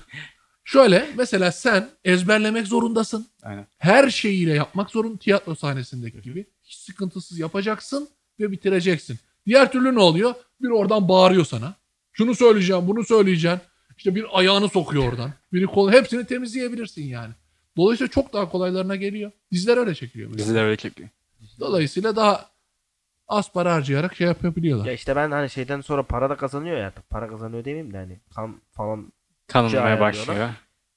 [0.64, 3.26] Şöyle mesela sen ezberlemek zorundasın.
[3.42, 3.66] Aynen.
[3.78, 6.46] Her şeyiyle yapmak zorun tiyatro sahnesindeki gibi.
[6.64, 8.08] Hiç sıkıntısız yapacaksın
[8.40, 9.18] ve bitireceksin.
[9.46, 10.34] Diğer türlü ne oluyor?
[10.62, 11.74] Bir oradan bağırıyor sana.
[12.12, 13.60] Şunu söyleyeceğim, bunu söyleyeceğim.
[13.98, 15.32] İşte bir ayağını sokuyor oradan.
[15.52, 17.34] Biri kolu hepsini temizleyebilirsin yani.
[17.76, 19.30] Dolayısıyla çok daha kolaylarına geliyor.
[19.52, 20.30] Diziler öyle çekiliyor.
[20.30, 20.44] mesela.
[20.46, 21.08] Diziler öyle çekiyor.
[21.60, 22.50] Dolayısıyla daha
[23.28, 24.86] az para harcayarak şey yapabiliyorlar.
[24.86, 27.10] Ya işte ben hani şeyden sonra para da kazanıyor ya artık.
[27.10, 29.12] Para kazanıyor demeyeyim de hani kan falan
[29.54, 30.00] ayarlıyorlar.
[30.00, 30.48] başlıyor.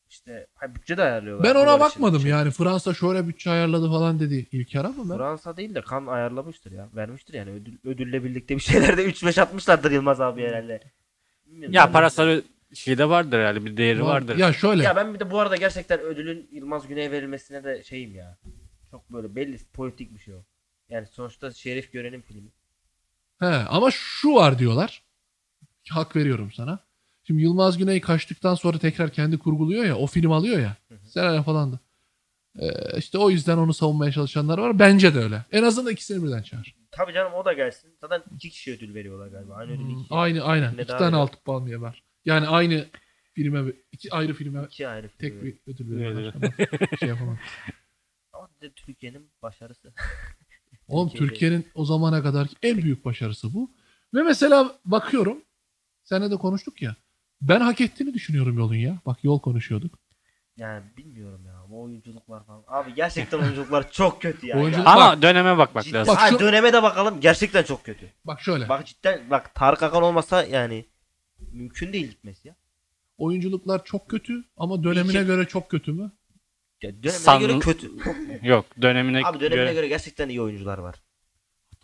[0.10, 1.44] işte ha, bütçe de ayarlıyorlar.
[1.44, 2.32] Ben ona için bakmadım şey.
[2.32, 2.52] yani.
[2.52, 5.18] Fransa şöyle bütçe ayarladı falan dedi İlker ama ben.
[5.18, 6.90] Fransa değil de kan ayarlamıştır ya.
[6.96, 10.80] Vermiştir yani ödül, ödülle birlikte bir şeylerde 3-5 atmışlardır Yılmaz abi herhalde.
[11.46, 11.74] Bilmiyorum.
[11.74, 12.42] Ya parasal
[12.74, 14.38] şey de vardır herhalde bir değeri vardır.
[14.38, 14.84] Ya şöyle.
[14.84, 18.38] Ya ben bir de bu arada gerçekten ödülün Yılmaz Güney'e verilmesine de şeyim ya.
[18.92, 20.44] Çok böyle belli politik bir şey o.
[20.92, 22.50] Yani sonuçta Şerif Gören'in filmi.
[23.40, 25.04] He, ama şu var diyorlar.
[25.90, 26.80] Hak veriyorum sana.
[27.24, 29.96] Şimdi Yılmaz Güney kaçtıktan sonra tekrar kendi kurguluyor ya.
[29.98, 30.78] O film alıyor ya.
[31.06, 31.80] Senaryo falan da.
[32.60, 34.80] Ee, işte o yüzden onu savunmaya çalışanlar var.
[34.80, 35.46] Bence de öyle.
[35.52, 36.76] En azından ikisini birden çağır.
[36.92, 37.92] Tabii canım o da gelsin.
[38.02, 39.56] Zaten iki kişi ödül veriyorlar galiba.
[39.56, 40.14] Aynı ödül iki.
[40.14, 40.78] Aynı aynen.
[40.78, 42.04] Ne İki tane altı palmiye var.
[42.26, 42.86] Yani aynı
[43.34, 45.18] filme iki ayrı filme İki ayrı film.
[45.20, 46.34] tek bir ödül veriyorlar.
[47.00, 47.40] Şey yapamam.
[48.34, 49.94] Ama Türkiye'nin başarısı.
[50.92, 53.72] Oğlum Türkiye'nin o zamana kadar en büyük başarısı bu.
[54.14, 55.38] Ve mesela bakıyorum.
[56.04, 56.96] Seninle de konuştuk ya.
[57.42, 59.00] Ben hak ettiğini düşünüyorum yolun ya.
[59.06, 60.00] Bak yol konuşuyorduk.
[60.58, 61.54] Yani bilmiyorum ya.
[61.70, 62.64] Bu oyunculuklar falan.
[62.68, 64.58] Abi gerçekten oyunculuklar çok kötü ya.
[64.58, 64.86] Oyunculuk- ya.
[64.86, 66.14] Ama döneme bakmak Cidden- lazım.
[66.16, 67.20] Bak Ha, şu- döneme de bakalım.
[67.22, 68.12] Gerçekten çok kötü.
[68.26, 68.70] Bak şöyle.
[68.70, 70.86] Bak cidden bak Tarık Akan olmasa yani
[71.52, 72.56] mümkün değil gitmesi ya.
[73.18, 76.12] Oyunculuklar çok kötü ama dönemine İki- göre çok kötü mü?
[76.82, 77.92] Ya dönemine San- göre kötü.
[78.44, 79.74] Yok dönemine Abi dönemine göre.
[79.74, 80.96] göre gerçekten iyi oyuncular var.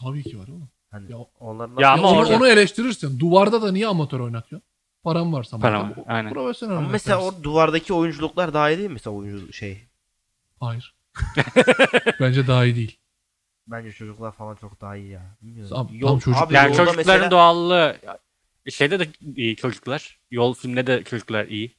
[0.01, 0.69] Tabii ki var oğlum.
[0.91, 3.19] Hani Ya- onların Ya Ya Ama onu, orada- onu eleştirirsin.
[3.19, 4.67] Duvarda da niye amatör oynatıyorsun?
[5.03, 5.59] Param varsa.
[5.59, 6.33] Param var, aynen.
[6.33, 9.87] Profesyonel Ama mesela o duvardaki oyunculuklar daha iyi değil mi mesela oyuncu şey?
[10.59, 10.95] Hayır.
[12.19, 12.99] Bence daha iyi değil.
[13.67, 15.37] Bence çocuklar falan çok daha iyi ya.
[15.41, 15.75] Bilmiyorum.
[15.75, 17.97] Tam- Yol- tam çocuk- abi Yani çocukların mesela- doğallığı
[18.69, 20.19] şeyde de iyi çocuklar.
[20.31, 21.75] Yol filmde de çocuklar iyi.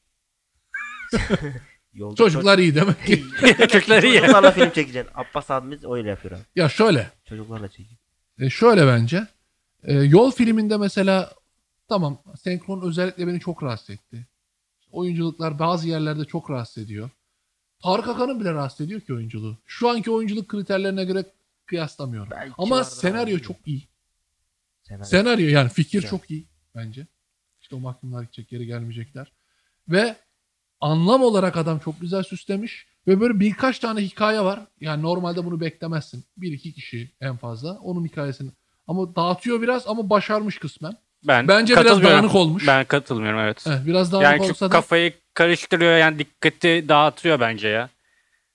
[1.98, 3.24] yolda Çocuklar iyi demek ki.
[3.68, 4.18] çocuklar iyi.
[4.20, 5.12] Çocuklarla film çekeceksin.
[5.14, 6.40] Abbas abimiz öyle yapıyor abi.
[6.56, 7.11] ya şöyle.
[7.24, 7.98] Çocuklarla çekiyor.
[8.38, 9.26] E, şöyle bence.
[9.82, 11.32] E, yol filminde mesela
[11.88, 14.26] tamam senkron özellikle beni çok rahatsız etti.
[14.90, 17.11] Oyunculuklar bazı yerlerde çok rahatsız ediyor.
[17.82, 19.58] Tarık Akan'ın bile rahatsız ediyor ki oyunculuğu.
[19.66, 21.24] Şu anki oyunculuk kriterlerine göre
[21.66, 22.30] kıyaslamıyorum.
[22.30, 23.88] Belki Ama senaryo ama çok iyi.
[24.82, 25.04] Senaryo.
[25.04, 26.11] Senaryo yani fikir Güzel.
[26.11, 27.06] çok iyi bence.
[27.61, 29.32] İşte o mahkumlar gidecek geri gelmeyecekler.
[29.88, 30.16] Ve
[30.80, 32.86] anlam olarak adam çok güzel süslemiş.
[33.06, 34.60] Ve böyle birkaç tane hikaye var.
[34.80, 36.24] Yani normalde bunu beklemezsin.
[36.36, 37.72] Bir iki kişi en fazla.
[37.72, 38.50] Onun hikayesini.
[38.86, 40.96] Ama dağıtıyor biraz ama başarmış kısmen.
[41.24, 42.66] Ben Bence biraz dağınık olmuş.
[42.66, 43.64] Ben katılmıyorum evet.
[43.68, 47.88] Evet, biraz dağınık yani olsa da kafayı karıştırıyor yani dikkati dağıtıyor bence ya.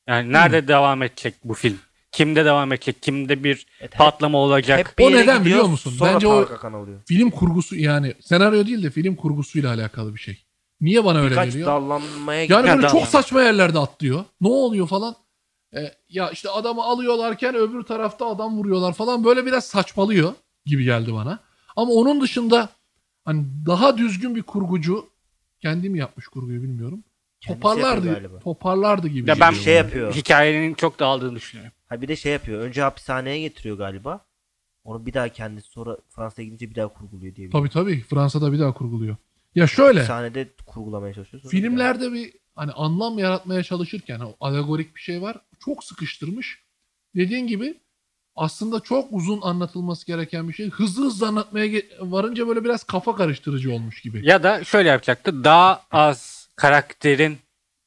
[0.08, 1.80] Yani nerede devam edecek bu film?
[2.12, 3.02] Kimde devam edecek?
[3.02, 4.80] Kimde bir Evet, hep- patlama olacak?
[4.80, 5.92] hep bir O neden gidiyor, biliyor musun?
[5.92, 6.48] Sonra Bence o-
[7.06, 10.44] film kurgusu yani senaryo değil de film kurgusuyla alakalı bir şey.
[10.84, 11.68] Niye bana öyle Birkaç geliyor?
[11.68, 12.78] dallanmaya Yani gidiyor.
[12.78, 14.26] böyle çok saçma yerlerde atlıyor.
[14.42, 15.16] Ne oluyor falan.
[15.76, 19.24] E, ya işte adamı alıyorlarken öbür tarafta adam vuruyorlar falan.
[19.26, 20.34] Böyle biraz saçmalıyor
[20.66, 21.40] gibi geldi bana.
[21.76, 22.70] Ama onun dışında
[23.26, 25.06] hani daha düzgün bir kurgucu
[25.62, 27.04] kendi mi yapmış kurguyu bilmiyorum.
[27.42, 28.40] Kendisi Toparlardı, galiba.
[28.40, 29.30] toparlardı gibi.
[29.30, 29.84] Ya ben geliyor şey bana.
[29.86, 30.14] yapıyor.
[30.16, 31.74] Hikayenin çok dağıldığını düşünüyorum.
[31.90, 32.62] Ha bir de şey yapıyor.
[32.62, 34.26] Önce hapishaneye getiriyor galiba.
[34.84, 37.50] Onu bir daha kendisi sonra Fransa'ya gidince bir daha kurguluyor diye.
[37.50, 39.16] Tabii tabii Fransa'da bir daha kurguluyor.
[39.56, 41.44] Ya şöyle Hapishanede kurgulamaya çalışıyor.
[41.44, 41.70] sonra bir daha.
[41.70, 45.38] filmlerde bir hani anlam yaratmaya çalışırken o alegorik bir şey var.
[45.66, 46.64] Çok sıkıştırmış.
[47.16, 47.80] Dediğin gibi
[48.36, 50.70] aslında çok uzun anlatılması gereken bir şey.
[50.70, 54.28] Hızlı hızlı anlatmaya varınca böyle biraz kafa karıştırıcı olmuş gibi.
[54.28, 55.44] Ya da şöyle yapacaktı.
[55.44, 57.38] Daha az karakterin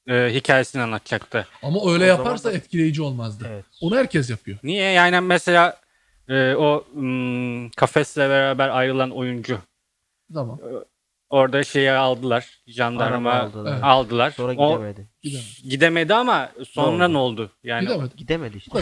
[0.06, 1.46] e, hikayesini anlatacaktı.
[1.62, 3.44] Ama öyle O yaparsa zaman da- etkileyici olmazdı.
[3.48, 3.64] Evet.
[3.80, 4.58] Onu herkes yapıyor.
[4.62, 4.90] Niye?
[4.92, 5.80] Yani mesela
[6.28, 9.58] e, o hmm, kafesle beraber ayrılan oyuncu
[10.34, 10.60] Tamam.
[11.30, 12.58] Orada şeyi aldılar.
[12.66, 13.72] Jandarma Arama aldılar.
[13.72, 13.84] Evet.
[13.84, 14.30] aldılar.
[14.30, 15.08] Sonra o gidemedi.
[15.68, 16.14] Gidemedi.
[16.14, 17.12] ama sonra oldu?
[17.12, 17.50] ne oldu?
[17.64, 18.16] Yani Gidemedi.
[18.16, 18.78] Gidemedi işte.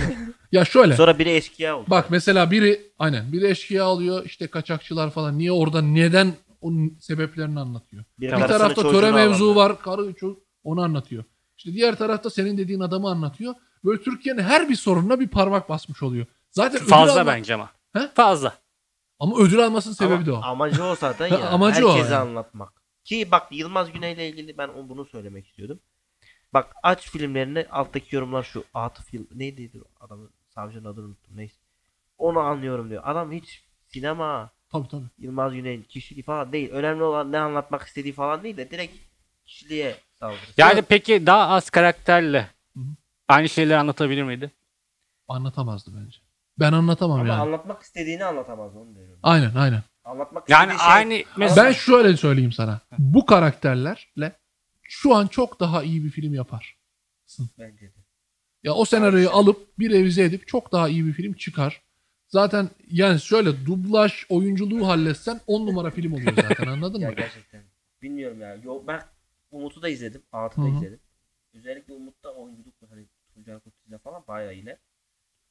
[0.52, 0.96] Ya şöyle.
[0.96, 1.86] Sonra biri eşkıya oldu.
[1.90, 5.38] Bak mesela biri aynen biri eşkıya alıyor işte kaçakçılar falan.
[5.38, 8.04] Niye orada neden onun sebeplerini anlatıyor.
[8.20, 9.70] Bir karısını, tarafta çocuğunu töre mevzu alamıyor.
[9.70, 9.80] var.
[9.80, 11.24] Karı çocuk onu anlatıyor.
[11.56, 13.54] İşte diğer tarafta senin dediğin adamı anlatıyor.
[13.84, 16.26] Böyle Türkiye'nin her bir sorununa bir parmak basmış oluyor.
[16.50, 17.70] Zaten ödül fazla bence ama.
[17.92, 18.08] He?
[18.14, 18.54] Fazla.
[19.18, 20.42] Ama ödül almasının sebebi Ama de o.
[20.42, 21.48] Amacı o zaten ya.
[21.50, 22.28] Amacı o herkese yani.
[22.28, 22.72] anlatmak.
[23.04, 25.80] Ki bak Yılmaz Güney'le ilgili ben o- bunu söylemek istiyordum.
[26.54, 28.64] Bak aç filmlerini alttaki yorumlar şu.
[28.74, 31.56] Atıf Yıl neydi adamın savcının adını unuttum neyse.
[32.18, 33.02] Onu anlıyorum diyor.
[33.06, 35.04] Adam hiç sinema, Tabii tabii.
[35.18, 36.70] Yılmaz Güney'in kişiliği falan değil.
[36.70, 38.96] Önemli olan ne anlatmak istediği falan değil de direkt
[39.46, 40.54] kişiliğe saldırır.
[40.56, 42.84] Yani peki daha az karakterle Hı hı.
[43.28, 44.50] aynı şeyleri anlatabilir miydi?
[45.28, 46.18] Anlatamazdı bence.
[46.58, 47.40] Ben anlatamam Ama yani.
[47.40, 49.18] anlatmak istediğini anlatamaz onu diyorum.
[49.22, 49.82] aynen aynen.
[50.04, 52.80] Anlatmak Yani istediği şey aynı mesela Ben şöyle söyleyeyim sana.
[52.98, 54.32] Bu karakterlerle
[54.82, 56.78] şu an çok daha iyi bir film yapar.
[57.58, 58.04] bence de.
[58.62, 61.82] Ya o senaryoyu alıp bir revize edip çok daha iyi bir film çıkar.
[62.28, 67.14] Zaten yani şöyle dublaj oyunculuğu halletsen 10 numara film oluyor zaten anladın Ya mı?
[67.16, 67.62] gerçekten.
[68.02, 68.54] Bilmiyorum ya.
[68.54, 69.02] Yo, ben
[69.50, 70.22] Umut'u da izledim.
[70.32, 71.00] Ağat'ı da izledim.
[71.54, 73.58] Özellikle Umut'ta oyunculuk hani Tuncay
[74.04, 74.76] falan bayağı iyi.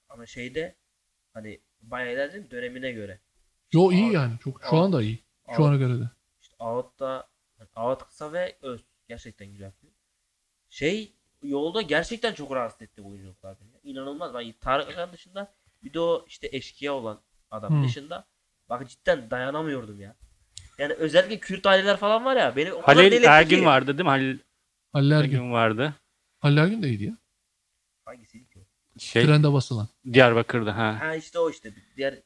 [0.09, 0.75] Ama şeyde
[1.33, 3.19] hani bayağı ilerledim dönemine göre.
[3.73, 4.39] Yo iyi yani.
[4.39, 5.23] Çok şu anda iyi.
[5.55, 6.09] Şu Ağat- ana göre de.
[6.41, 7.27] İşte Ağat'ta
[7.57, 8.81] hani Ağat kısa ve öz.
[9.07, 9.91] Gerçekten güzel film.
[10.69, 11.13] Şey
[11.43, 13.91] yolda gerçekten çok rahatsız etti bu oyunculuklar beni.
[13.91, 14.33] İnanılmaz.
[14.33, 15.53] Ben Tarık Akan dışında
[15.83, 17.21] bir de o işte eşkıya olan
[17.51, 17.87] adam Hı.
[17.87, 18.25] dışında
[18.69, 20.15] bak cidden dayanamıyordum ya.
[20.77, 23.65] Yani özellikle Kürt aileler falan var ya beni o kadar Halil Ergin ki.
[23.65, 24.09] vardı değil mi?
[24.09, 24.39] Halil
[24.93, 25.35] Halil Ergin.
[25.35, 25.93] Ergin vardı.
[26.39, 27.17] Halil Ergin de iyiydi ya.
[28.07, 28.11] O?
[28.99, 29.87] Şey Trende basılan.
[30.13, 30.97] Diyarbakır'da ha.
[30.99, 31.73] Ha işte o işte.
[31.97, 32.19] Diğer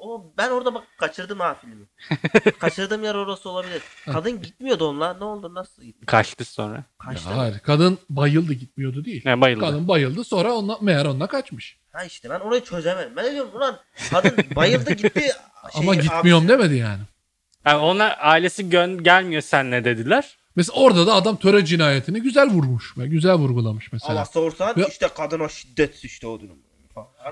[0.00, 1.86] o ben orada bak kaçırdım ha filmi.
[2.58, 3.82] Kaçırdığım yer orası olabilir.
[4.12, 5.14] Kadın gitmiyordu onunla.
[5.14, 5.54] Ne oldu?
[5.54, 6.06] Nasıl gitti?
[6.06, 6.84] Kaçtı sonra.
[6.98, 7.30] Kaçtı.
[7.30, 7.58] Ya hayır.
[7.58, 9.22] Kadın bayıldı gitmiyordu değil.
[9.24, 9.60] Ne bayıldı.
[9.60, 11.78] Kadın bayıldı sonra onunla, meğer onunla kaçmış.
[11.92, 13.16] Ha işte ben orayı çözemedim.
[13.16, 13.78] Ben diyorum ulan
[14.10, 15.20] kadın bayıldı gitti.
[15.72, 17.00] Şey, Ama gitmiyorum abisi- demedi yani.
[17.66, 20.38] Yani onlar ailesi gön gelmiyor senle dediler.
[20.56, 22.98] Mesela orada da adam töre cinayetini güzel vurmuş.
[22.98, 24.12] ve Güzel vurgulamış mesela.
[24.14, 26.58] Ama sorsan Ya- işte kadına şiddet işte o durum.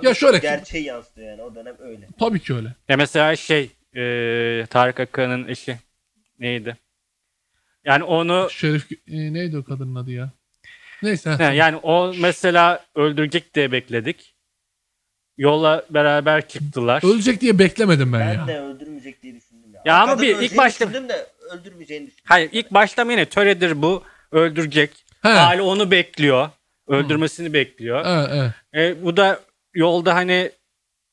[0.02, 2.08] Ya şöyle- Gerçeği yansıtıyor yani o dönem öyle.
[2.20, 2.74] Tabii ki öyle.
[2.88, 5.76] Ya mesela şey e, Tarık Akan'ın eşi
[6.38, 6.76] neydi?
[7.84, 8.96] Yani onu Şerif e,
[9.32, 10.30] neydi o kadının adı ya?
[11.02, 11.30] Neyse.
[11.38, 14.34] he, yani o mesela öldürecek diye bekledik.
[15.38, 17.14] Yola beraber çıktılar.
[17.14, 18.46] Ölecek diye beklemedim ben, Ben, ya.
[18.46, 19.82] de öldürmeyecek diye düşündüm ya.
[19.84, 22.24] Ya ama kadın bir- ilk başta- düşündüm de öldürmeyeceğini düşündüm.
[22.26, 24.90] Hayır ilk başta yine töredir bu öldürecek.
[25.22, 25.28] He.
[25.28, 26.51] Aile onu bekliyor.
[26.88, 28.05] Öldürmesini bekliyor.
[28.07, 28.53] Evet, evet.
[28.99, 29.40] E, bu da
[29.74, 30.51] yolda hani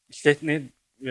[0.09, 0.53] işte ne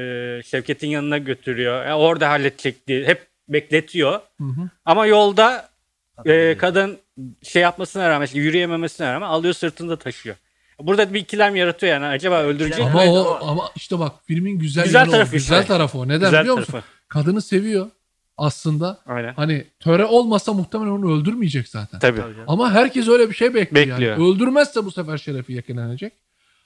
[0.00, 1.86] e, Şevket'in yanına götürüyor.
[1.86, 4.12] E, orada halledecek diye hep bekletiyor.
[4.12, 4.68] Hı hı.
[4.84, 5.68] Ama yolda
[6.16, 6.98] Kadın e, kadın
[7.42, 10.36] şey yapmasına rağmen işte yürüyememesine rağmen alıyor sırtında taşıyor.
[10.80, 12.06] Burada bir ikilem yaratıyor yani.
[12.06, 12.84] Acaba öldürecek mi?
[12.84, 15.12] Ama o ama- işte bak filmin güzel, Güzel yanı o.
[15.12, 15.68] tarafı Güzel işte.
[15.68, 16.08] tarafı o.
[16.08, 16.72] Neden Güzel biliyor musun?
[16.72, 16.88] tarafı.
[17.08, 17.90] Kadını seviyor
[18.36, 19.00] aslında.
[19.06, 19.34] Aynen.
[19.34, 21.98] Hani töre olmasa muhtemelen onu öldürmeyecek zaten.
[22.00, 22.20] Tabii.
[22.20, 22.44] Tabii canım.
[22.48, 24.18] Ama herkes öyle bir şey bekliyor, Bekliyor.
[24.18, 24.28] yani.
[24.28, 26.12] Öldürmezse bu sefer şerefi yakalanacak.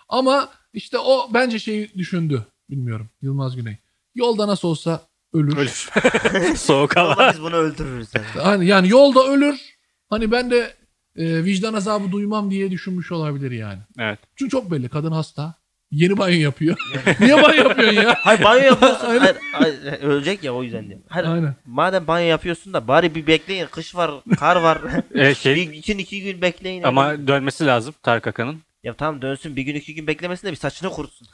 [0.08, 2.46] Ama işte o bence şeyi düşündü.
[2.70, 3.08] Bilmiyorum.
[3.22, 3.76] Yılmaz Güney.
[4.14, 5.00] Yolda nasıl olsa
[5.32, 5.56] ölür.
[5.56, 5.90] Ölür.
[6.56, 7.32] Soğuk Ama hava.
[7.32, 8.26] biz bunu öldürürüz yani.
[8.42, 9.60] Hani yani yolda ölür.
[10.10, 10.74] Hani ben de
[11.16, 13.78] e, vicdan azabı duymam diye düşünmüş olabilir yani.
[13.98, 14.18] Evet.
[14.36, 15.54] Çünkü çok belli kadın hasta.
[15.90, 16.76] Yeni banyo yapıyor.
[17.20, 18.14] Niye banyo yapıyorsun ya?
[18.22, 19.06] Hayır banyo yapıyorsun.
[19.06, 19.34] Aynen.
[19.52, 21.04] hayır, hayır, ölecek ya o yüzden diyorum.
[21.08, 21.54] Hayır, Aynen.
[21.66, 23.66] Madem banyo yapıyorsun da bari bir bekleyin.
[23.66, 24.78] Kış var, kar var.
[25.14, 26.82] E, şey, bir için iki gün bekleyin.
[26.82, 28.58] ama dönmesi lazım Tarık Akan'ın.
[28.82, 31.28] Ya tamam dönsün bir gün iki gün beklemesin de bir saçını kurutsun.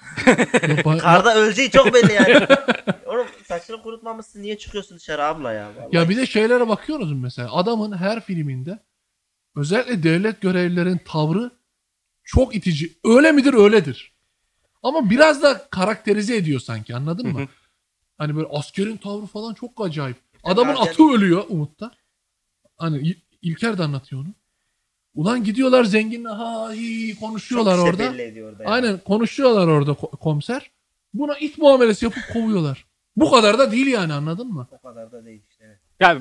[1.01, 2.47] Karda öleceği çok belli yani.
[3.07, 5.69] Oğlum saçını kurutmamışsın niye çıkıyorsun dışarı abla ya?
[5.77, 5.97] Vallahi.
[5.97, 7.53] Ya bir de şeylere bakıyoruz mesela.
[7.53, 8.79] Adamın her filminde
[9.57, 11.51] özellikle devlet görevlilerin tavrı
[12.25, 12.93] çok itici.
[13.05, 13.55] Öyle midir?
[13.55, 14.14] Öyledir.
[14.85, 17.49] Ama biraz da karakterize ediyor sanki anladın mı?
[18.19, 20.17] Hani böyle askerin tavrı falan çok acayip.
[20.45, 21.91] Adamın atı ölüyor Umut'ta.
[22.77, 24.29] Hani İl- İlker de anlatıyor onu.
[25.15, 28.03] Ulan gidiyorlar zenginle ha hi konuşuyorlar Çok orada.
[28.09, 28.63] orada.
[28.63, 28.67] yani.
[28.67, 30.71] Aynen konuşuyorlar orada ko- komiser.
[31.15, 32.87] Buna it muamelesi yapıp kovuyorlar.
[33.17, 34.69] Bu kadar da değil yani anladın mı?
[34.73, 35.65] O kadar da değil işte.
[35.65, 35.79] Evet.
[36.01, 36.19] Ya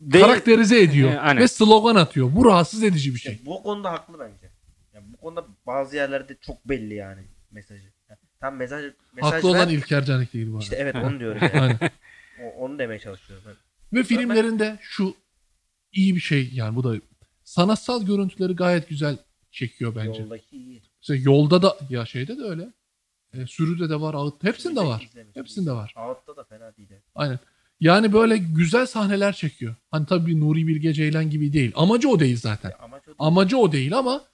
[0.00, 1.42] değil, karakterize ediyor aynen.
[1.42, 2.36] ve slogan atıyor.
[2.36, 3.32] Bu rahatsız edici bir şey.
[3.32, 4.50] İşte bu konuda haklı bence.
[4.94, 7.20] Ya bu konuda bazı yerlerde çok belli yani
[7.50, 7.92] mesajı.
[8.40, 8.84] Tam mesaj
[9.14, 10.62] mesaj Haklı ver- olan İlker Canik değil bu arada.
[10.62, 11.76] İşte evet onu diyorum yani.
[12.44, 13.44] O- onu demeye çalışıyorum.
[13.48, 13.98] ben.
[13.98, 15.14] Ve filmlerinde şu
[15.92, 17.00] iyi bir şey yani bu da
[17.44, 19.18] sanatsal görüntüleri gayet güzel
[19.50, 20.22] çekiyor bence.
[20.22, 20.82] Yoldaki iyi.
[21.02, 22.68] Mesela yolda da ya şeyde de öyle.
[23.34, 25.10] E, sürüde de var, ağıt hepsinde var.
[25.34, 25.92] Hepsinde var.
[25.96, 26.88] Ağıtta da fena değil.
[27.14, 27.38] Aynen.
[27.80, 29.74] Yani böyle güzel sahneler çekiyor.
[29.90, 31.72] Hani tabii Nuri Bilge Ceylan gibi değil.
[31.74, 32.70] Amacı o değil zaten.
[32.70, 33.16] Ya, amaç o değil.
[33.18, 34.24] Amacı o değil ama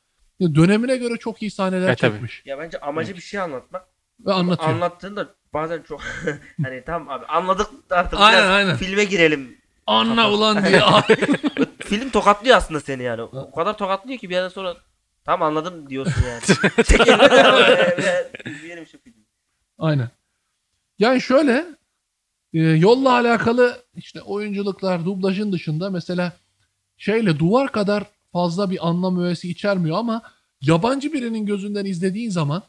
[0.41, 2.13] dönemine göre çok iyi sahneler E, tabii.
[2.13, 2.43] çekmiş.
[2.45, 3.87] Ya bence amacı bir şey anlatmak.
[4.27, 4.71] Ve anlatıyor.
[4.71, 6.01] Anlattığında bazen çok
[6.65, 8.77] hani tam abi anladık artık Aynen, biraz aynen.
[8.77, 9.59] filme girelim.
[9.87, 10.81] Anla ulan diye.
[11.79, 13.23] Film tokatlıyor aslında seni yani.
[13.23, 14.77] O kadar tokatlıyor ki bir yerden sonra
[15.25, 16.43] tam anladım diyorsun yani.
[16.85, 17.19] Çekelim.
[18.87, 19.25] Şu filmi.
[19.79, 20.09] Aynen.
[20.99, 21.65] Yani şöyle
[22.55, 26.33] e, yolla alakalı işte oyunculuklar, dublajın dışında mesela
[26.97, 30.23] şeyle duvar kadar fazla bir anlam öğesi içermiyor ama
[30.61, 32.63] yabancı birinin gözünden izlediğin zaman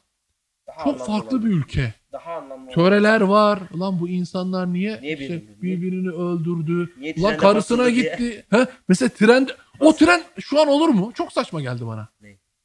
[0.67, 1.51] Daha Çok farklı olabilir.
[1.51, 1.93] bir ülke.
[2.11, 2.75] Daha anlamlı olabilir.
[2.75, 3.59] Töreler var.
[3.73, 6.93] Ulan bu insanlar niye, Niye işte birbirini- birbirini öldürdü?
[6.99, 8.11] Niye Ulan trende karısına basıldı diye.
[8.11, 8.45] gitti.
[8.49, 8.67] He?
[8.87, 9.47] Mesela tren
[9.79, 11.11] o tren şu an olur mu?
[11.15, 12.07] Çok saçma geldi bana.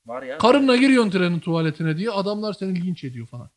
[0.07, 0.39] Var ya.
[0.39, 3.51] Karınla giriyorsun trenin tuvaletine diye adamlar seni linç ediyor falan.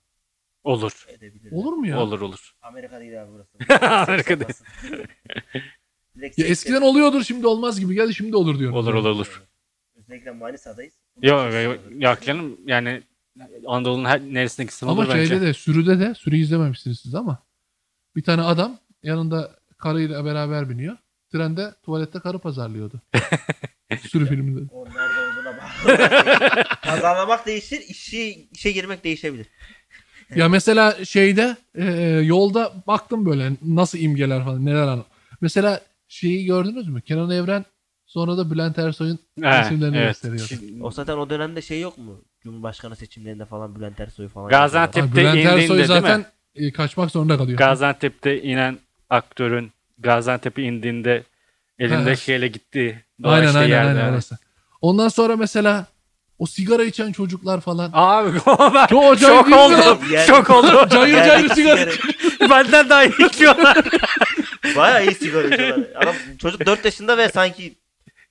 [0.63, 1.05] Olur.
[1.09, 1.51] Edebilir.
[1.51, 1.99] Olur mu ya?
[1.99, 2.55] Olur olur.
[2.61, 3.85] Amerika değil abi burası.
[4.11, 4.53] Amerika değil.
[6.15, 8.77] Direkt Ya eskiden oluyordur şimdi olmaz gibi geldi şimdi olur diyorum.
[8.77, 9.43] Olur olur olur.
[9.95, 10.93] Özellikle Manisa'dayız.
[11.21, 13.03] Yok yok yok canım yani
[13.67, 15.27] Anadolu'nun her neresine gitsin Ama olur bence.
[15.27, 17.43] şeyde de sürüde de sürü izlememişsiniz siz ama
[18.15, 20.97] bir tane adam yanında karıyla beraber biniyor.
[21.31, 23.01] Trende tuvalette karı pazarlıyordu.
[24.09, 24.73] sürü filminde.
[24.73, 26.63] O nerede olduğuna bağlı.
[26.83, 29.47] Pazarlamak değişir, işi, işe girmek değişebilir.
[30.35, 31.85] Ya mesela şeyde e,
[32.23, 35.05] yolda baktım böyle nasıl imgeler falan neler anlat.
[35.41, 35.81] Mesela
[36.11, 37.01] şeyi gördünüz mü?
[37.01, 37.65] Kenan Evren
[38.05, 40.07] sonra da Bülent Ersoy'un He, resimlerini evet.
[40.07, 40.43] gösteriyordu.
[40.47, 42.21] Şimdi O zaten o dönemde şey yok mu?
[42.43, 44.49] Cumhurbaşkanı seçimlerinde falan Bülent Ersoy falan.
[44.51, 47.57] Gaziantep- Tepte Bülent indiğinde Ersoy değil zaten e, kaçmak zorunda kalıyor.
[47.57, 48.77] Gaziantep'te inen
[49.09, 51.23] aktörün Gaziantep'e indiğinde
[51.79, 52.15] elinde Ha.
[52.15, 53.05] şeyle gitti.
[53.23, 54.37] aynen aynen aynen orası.
[54.81, 55.85] Ondan sonra mesela
[56.39, 57.89] o sigara içen çocuklar falan.
[57.93, 58.29] Abi
[58.73, 59.61] ben Çok acayip şok değil mi?
[59.61, 59.97] oldum.
[60.11, 60.89] Yani- Şok oldum.
[60.89, 61.91] Cayır cayır sigara.
[62.49, 63.77] Benden daha iyi içiyorlar.
[64.75, 65.87] Bayağı iyi sigara içiyorlar.
[65.95, 67.73] Adam çocuk 4 yaşında ve sanki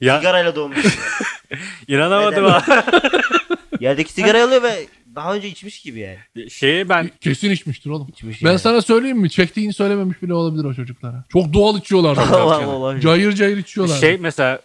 [0.00, 0.78] ya sigarayla doğmuş.
[1.88, 2.84] inanamadım ha.
[3.80, 6.50] Yerdeki sigarayı alıyor ve daha önce içmiş gibi yani.
[6.50, 8.08] Şeyi ben Kesin içmiştir oğlum.
[8.08, 8.58] İçmiş Ben yani.
[8.58, 9.30] sana söyleyeyim mi?
[9.30, 11.24] Çektiğini söylememiş bile olabilir o çocuklara.
[11.28, 12.16] Çok doğal içiyorlar.
[12.32, 13.00] Allah.
[13.00, 13.96] cayır cayır içiyorlar.
[13.96, 14.60] şey mesela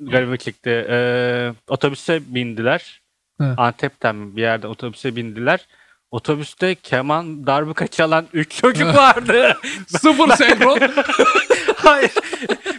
[0.00, 0.70] garibime çekti.
[0.70, 3.02] Ee, otobüse bindiler.
[3.38, 3.44] He.
[3.44, 5.66] Antep'ten bir yerde otobüse bindiler.
[6.12, 9.56] Otobüste keman darbuka çalan 3 çocuk vardı.
[9.86, 10.78] Sıfır senkron.
[11.76, 12.10] Hayır.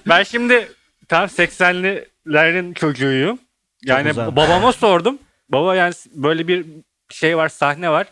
[0.08, 0.68] Ben şimdi
[1.08, 3.40] tam 80'lilerin çocuğuyum.
[3.86, 5.18] Yani babama sordum.
[5.50, 6.66] Baba yani böyle bir
[7.10, 8.08] şey var, sahne var.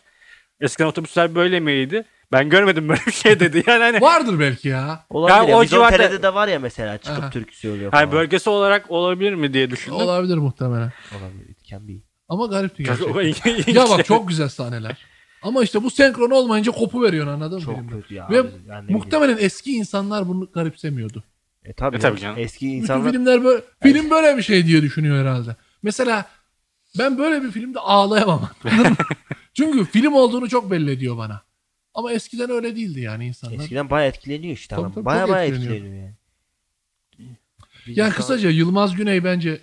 [0.61, 2.03] Eskiden otobüsler böyle miydi?
[2.32, 3.63] Ben görmedim böyle bir şey dedi.
[3.67, 5.05] Yani hani, Vardır belki ya.
[5.09, 5.57] Olabilir Ya ya.
[5.57, 7.30] o civarda- TR'de de var ya mesela çıkıp Aha.
[7.30, 8.03] türkü söylüyor falan.
[8.03, 9.97] hani bölgesi olarak olabilir mi diye düşündüm.
[9.99, 10.91] Olabilir muhtemelen.
[11.19, 11.49] Olabilir.
[11.49, 11.91] It can be.
[12.30, 13.13] Ama garipti gerçekten.
[13.34, 15.11] Çok- ya bak çok güzel sahneler.
[15.41, 17.63] Ama işte bu senkron olmayınca kopu veriyorsun anladın mı?
[17.65, 17.91] Çok filmde?
[18.01, 18.29] kötü ya.
[18.29, 18.43] Ve.
[18.67, 21.23] Yani Muhtemelen eski insanlar bunu garipsemiyordu.
[21.63, 22.35] E tabii, E tabii canım.
[22.39, 25.55] Eski Bütün insanlar filmler böyle, film böyle bir şey diye düşünüyor herhalde.
[25.83, 26.25] Mesela
[26.99, 28.49] ben böyle bir filmde ağlayamam.
[28.63, 28.97] anladın mı?
[29.53, 31.41] Çünkü film olduğunu çok belli ediyor bana.
[31.93, 33.55] Ama eskiden öyle değildi yani insanlar.
[33.59, 34.93] eskiden bayağı etkileniyor işte Tabii adam.
[34.93, 35.75] tabii, Bayağı çok bayağı etkileniyor.
[35.75, 36.15] etkileniyor yani.
[37.87, 39.61] Bir Yani insan- kısaca Yılmaz Güney bence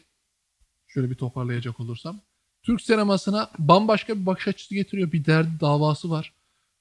[0.86, 2.20] şöyle bir toparlayacak olursam
[2.68, 5.12] Türk sinemasına bambaşka bir bakış açısı getiriyor.
[5.12, 6.32] Bir derdi davası var.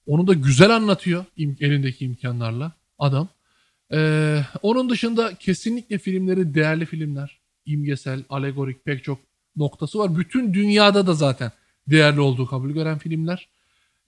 [0.06, 3.28] Onu da güzel anlatıyor im- elindeki imkanlarla adam.
[3.94, 7.40] Ee, onun dışında kesinlikle filmleri değerli filmler.
[7.66, 9.20] imgesel, alegorik pek çok
[9.56, 10.18] noktası var.
[10.18, 11.52] Bütün dünyada da zaten
[11.88, 13.50] değerli olduğu kabul gören filmler.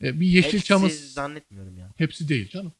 [0.04, 1.92] Ee, bir Yeşilçam'ı Hepsi zannetmiyorum yani.
[1.96, 2.74] hepsi değil canım.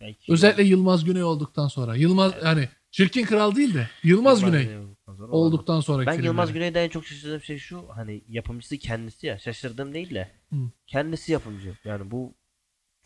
[0.00, 1.96] Belki Özellikle Yılmaz Güney olduktan sonra.
[1.96, 4.68] Yılmaz yani Çirkin Kral değil de Yılmaz, Güney
[5.16, 6.26] sonra olduktan sonraki Ben filmleri.
[6.26, 10.56] Yılmaz Güney'den en çok şaşırdığım şey şu hani yapımcısı kendisi ya şaşırdığım değil de Hı.
[10.86, 11.74] kendisi yapımcı.
[11.84, 12.34] Yani bu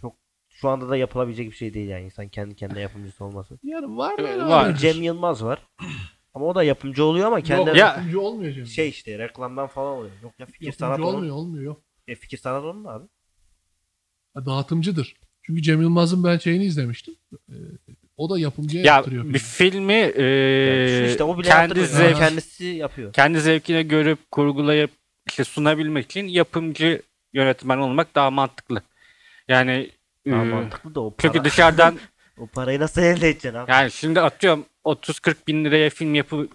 [0.01, 0.17] çok
[0.49, 3.59] şu anda da yapılabilecek bir şey değil yani insan kendi kendine yapımcısı olması.
[3.63, 4.77] Yani var Ee, böyle var.
[4.77, 5.67] Cem Yılmaz var.
[6.35, 8.67] Ama o da yapımcı oluyor ama kendi Yok, Ya- yapımcı olmuyor Cem.
[8.67, 10.13] şey işte reklamdan falan oluyor.
[10.23, 11.07] Yok ya fikir yapımcı sanat onun.
[11.15, 11.83] olmuyor, olmuyor yok.
[12.09, 13.09] E, fikir sanat onun abi.
[14.35, 15.17] Ha, Dağıtımcıdır.
[15.43, 17.15] Çünkü Cem Yılmaz'ın ben şeyini izlemiştim.
[17.49, 17.55] Ee,
[18.21, 19.25] o da yapımcıya Ya yaptırıyor.
[19.25, 19.73] bir filmi.
[19.73, 20.23] filmi e,
[21.01, 23.13] Yani işte o bile kendi zevk, kendisi yapıyor.
[23.13, 24.91] kendi zevkine görüp kurgulayıp
[25.29, 27.03] işte sunabilmek için yapımcı
[27.33, 28.83] yönetmen olmak daha mantıklı.
[29.49, 29.91] Yani
[30.27, 31.33] Daha e, mantıklı da o para.
[31.33, 31.99] çünkü dışarıdan
[32.39, 33.71] o parayı nasıl elde edeceksin abi?
[33.71, 36.49] yani şimdi atıyorum 30-40 bin liraya film yapı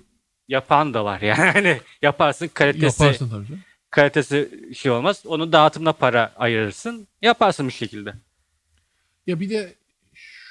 [0.47, 3.61] yapan da var yani yaparsın kalitesi Yaparsın tabii canım.
[3.89, 8.13] kalitesi şey olmaz onu dağıtımına para ayırırsın yaparsın bir şekilde.
[9.27, 9.73] Ya bir de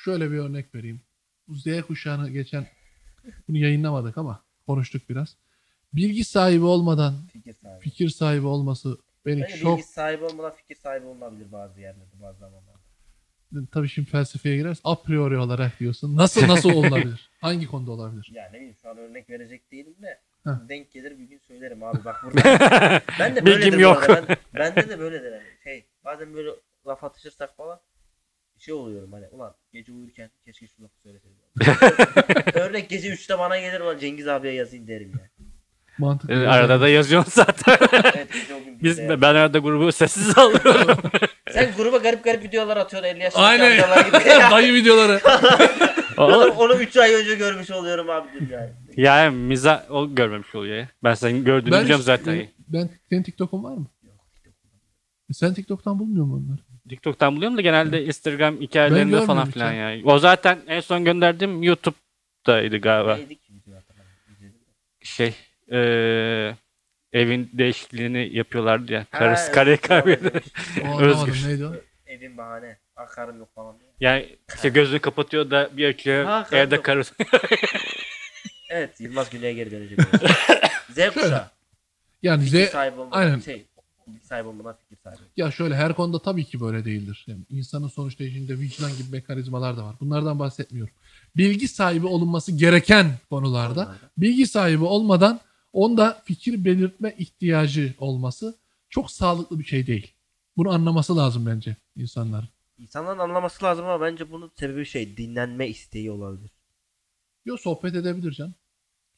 [0.04, 1.00] şöyle bir örnek vereyim.
[1.48, 2.66] Bu Z kuşağını geçen
[3.48, 5.36] bunu yayınlamadık ama konuştuk biraz.
[5.92, 7.80] Bilgi sahibi olmadan Fikir sahibi.
[7.84, 12.38] fikir sahibi olması beni Bence çok bilgi sahibi olmadan fikir sahibi olunabilir bazı yerlerde bazı
[12.38, 12.78] zamanlarda.
[13.72, 14.80] tabii şimdi felsefeye gireriz.
[14.84, 16.16] A priori olarak diyorsun.
[16.16, 17.30] Nasıl nasıl olabilir?
[17.40, 18.30] Hangi konuda olabilir?
[18.34, 20.68] Ya ne bileyim şu an örnek verecek değilim de Heh.
[20.68, 22.42] denk gelir bir gün söylerim abi bak burada.
[23.18, 24.04] ben de Bilgim böyledir bu yok.
[24.08, 26.50] Ben, bende de böyledir hani şey bazen böyle
[26.86, 27.80] laf atışırsak falan
[28.58, 31.36] şey oluyorum hani ulan gece uyurken keşke şu lafı söyleseydim.
[32.60, 35.46] örnek gece 3'te bana gelir ulan Cengiz abiye yazayım derim ya.
[35.98, 36.34] Mantıklı.
[36.34, 37.76] E, arada da yazıyorsun zaten.
[38.14, 38.28] Evet
[38.82, 39.20] Biz bizde.
[39.20, 40.98] ben arada grubu sessiz alıyorum.
[41.50, 43.80] Sen gruba garip garip videolar atıyorsun 50 yaşındaki Aynen.
[44.50, 45.20] Dayı videoları.
[46.16, 48.70] onu, onu 3 ay önce görmüş oluyorum abi yani.
[48.96, 50.88] yani miza o görmemiş oluyor ya.
[51.04, 52.46] Ben senin gördüğünü biliyorum hiç- zaten.
[52.68, 53.86] Ben senin TikTok'un var mı?
[55.32, 56.60] Sen TikTok'tan bulmuyor musun onları?
[56.88, 59.90] TikTok'tan buluyorum da genelde Instagram hikayelerinde falan filan ya.
[59.90, 60.02] yani.
[60.04, 63.18] O zaten en son gönderdiğim YouTube'daydı galiba.
[65.02, 65.34] Şey
[65.70, 66.56] eee,
[67.12, 69.06] evin değişikliğini yapıyorlardı ya.
[69.10, 70.32] Karısı doğru kaybediyor.
[71.00, 71.48] Özgür.
[71.48, 71.72] neydi o?
[72.06, 72.78] Evin bahane.
[72.96, 73.90] Akarım yok falan diye.
[74.00, 76.24] Yani işte gözünü kapatıyor da bir açıyor.
[76.24, 76.84] Ha, evde yok.
[76.84, 77.14] karısı.
[78.70, 79.98] Evet Yılmaz Güney'e geri dönecek.
[80.90, 81.50] Z kuşağı.
[82.22, 82.54] Yani Z,
[83.10, 83.38] aynen.
[83.38, 83.66] şey.
[84.06, 85.20] Bilgi sahibi olmadan fikir sahibi.
[85.36, 87.24] ya şöyle her konuda tabii ki böyle değildir.
[87.28, 89.96] Yani insanın sonuçta içinde vicdan gibi mekanizmalar da var.
[90.00, 90.94] Bunlardan bahsetmiyorum.
[91.36, 95.40] Bilgi sahibi olunması gereken konularda bilgi sahibi olmadan
[95.72, 98.58] onda fikir belirtme ihtiyacı olması
[98.90, 100.12] çok sağlıklı bir şey değil.
[100.56, 102.48] Bunu anlaması lazım bence insanların.
[102.78, 106.50] İnsanların anlaması lazım ama bence bunun sebebi şey dinlenme isteği olabilir.
[107.44, 108.54] Yo sohbet edebilir can.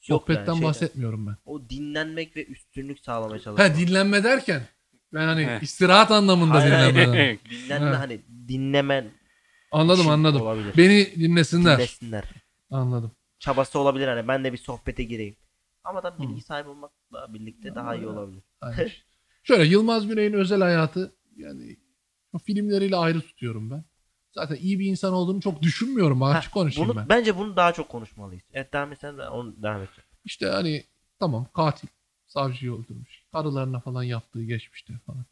[0.09, 0.63] Yok Sohbetten yani şeyden.
[0.69, 1.37] bahsetmiyorum ben.
[1.47, 3.71] O dinlenmek ve üstünlük sağlamaya çalışmak.
[3.71, 4.63] Ha dinlenme derken
[5.15, 5.63] ben hani Heh.
[5.63, 6.95] istirahat anlamında Hayır, hayır.
[6.95, 7.39] dinlenme.
[7.51, 8.01] Dinlenme Ha.
[8.01, 9.11] hani dinlemen
[9.73, 10.43] anladım için anladım.
[10.43, 10.75] olabilir.
[10.77, 11.79] Beni dinlesinler.
[11.79, 12.25] Dinlesinler.
[12.71, 13.13] Anladım.
[13.39, 15.37] Çabası olabilir hani ben de bir sohbete gireyim.
[15.85, 18.43] Ama da bilgi sahibi olmakla birlikte daha iyi olabilir.
[18.61, 18.91] Aynen.
[19.43, 21.77] Şöyle Yılmaz Güney'in özel hayatı yani
[22.33, 23.85] o filmleriyle ayrı tutuyorum ben.
[24.33, 26.23] Zaten iyi bir insan olduğunu çok düşünmüyorum.
[26.23, 27.09] Açık konuşayım Bunu, ben.
[27.09, 28.43] Bence bunu daha çok konuşmalıyız.
[28.53, 29.89] Evet devam et sen de onu devam et.
[30.25, 30.85] İşte hani
[31.19, 31.89] tamam katil
[32.27, 33.25] savcıyı öldürmüş.
[33.37, 35.25] Karılarına falan yaptığı geçmişte falan.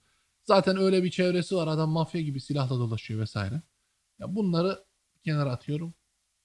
[0.44, 1.66] Zaten öyle bir çevresi var.
[1.66, 3.62] Adam mafya gibi silahla dolaşıyor vesaire.
[4.18, 4.84] Ya bunları
[5.24, 5.94] kenara atıyorum.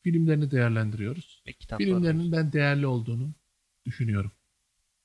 [0.03, 1.43] Filmlerini değerlendiriyoruz.
[1.47, 1.77] Ve.
[1.77, 3.31] Filmlerinin ben değerli olduğunu
[3.85, 4.31] düşünüyorum.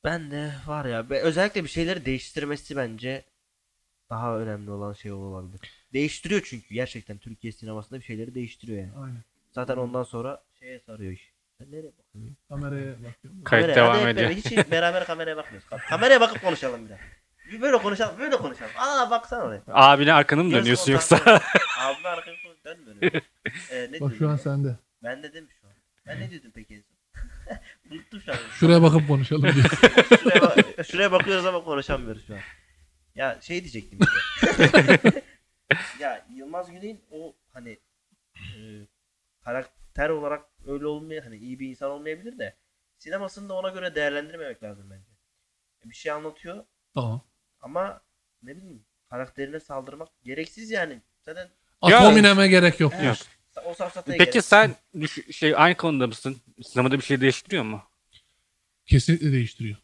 [0.05, 3.25] Ben de var ya özellikle bir şeyleri değiştirmesi bence
[4.11, 5.61] daha önemli olan şey olabilir.
[5.93, 8.97] Değiştiriyor çünkü gerçekten Türkiye sinemasında bir şeyleri değiştiriyor yani.
[8.97, 9.25] Aynen.
[9.53, 11.34] Zaten ondan sonra şeye sarıyor iş.
[11.61, 12.37] Nereye bakıyorsun?
[12.49, 13.45] Kameraya bakıyorum.
[13.45, 14.31] Kayıt Kameraya- devam hadi hep ediyor.
[14.31, 15.69] beraber- Hiç beraber kameraya bakmıyoruz.
[15.89, 16.99] Kameraya bakıp konuşalım bir daha.
[17.53, 18.71] Bir böyle konuşalım, böyle konuşalım.
[18.79, 19.63] Aa baksana oraya.
[19.69, 21.17] Abine arkanı mı dönüyorsun yoksa?
[21.81, 23.21] Abime arkaya koy, dönmüyorum.
[23.71, 24.77] Ee, ne Bak şu an sende.
[25.03, 25.73] Ben de demiş şu an.
[26.07, 26.95] Ben ne diyordum peki en son?
[27.97, 28.39] Unuttum şu an.
[28.53, 29.53] Şuraya bakıp konuşalım diye.
[30.23, 32.41] şuraya, bak- şuraya bakıyoruz ama konuşamıyoruz şu an.
[33.15, 35.23] Ya şey diyecektim işte.
[36.01, 37.79] ya Yılmaz Güney'in o hani
[38.37, 38.43] e,
[39.45, 42.57] karakter olarak öyle olmaya hani iyi bir insan olmayabilir de
[42.99, 45.11] sinemasını da ona göre değerlendirmemek lazım bence.
[45.87, 47.25] E, Bir şey anlatıyor tamam.
[47.61, 48.01] ama
[48.43, 51.01] ne bileyim karakterine saldırmak gereksiz yani.
[51.25, 51.49] Zaten
[51.83, 52.93] Atominem gerek yok.
[52.97, 53.05] Evet.
[53.57, 53.65] Yok.
[53.67, 53.75] o
[54.07, 56.37] Peki gerek- sen düş- şey aynı konuda mısın?
[56.63, 57.83] Sinemada bir şey değiştiriyor mu?
[58.87, 59.77] Kesinlikle değiştiriyor.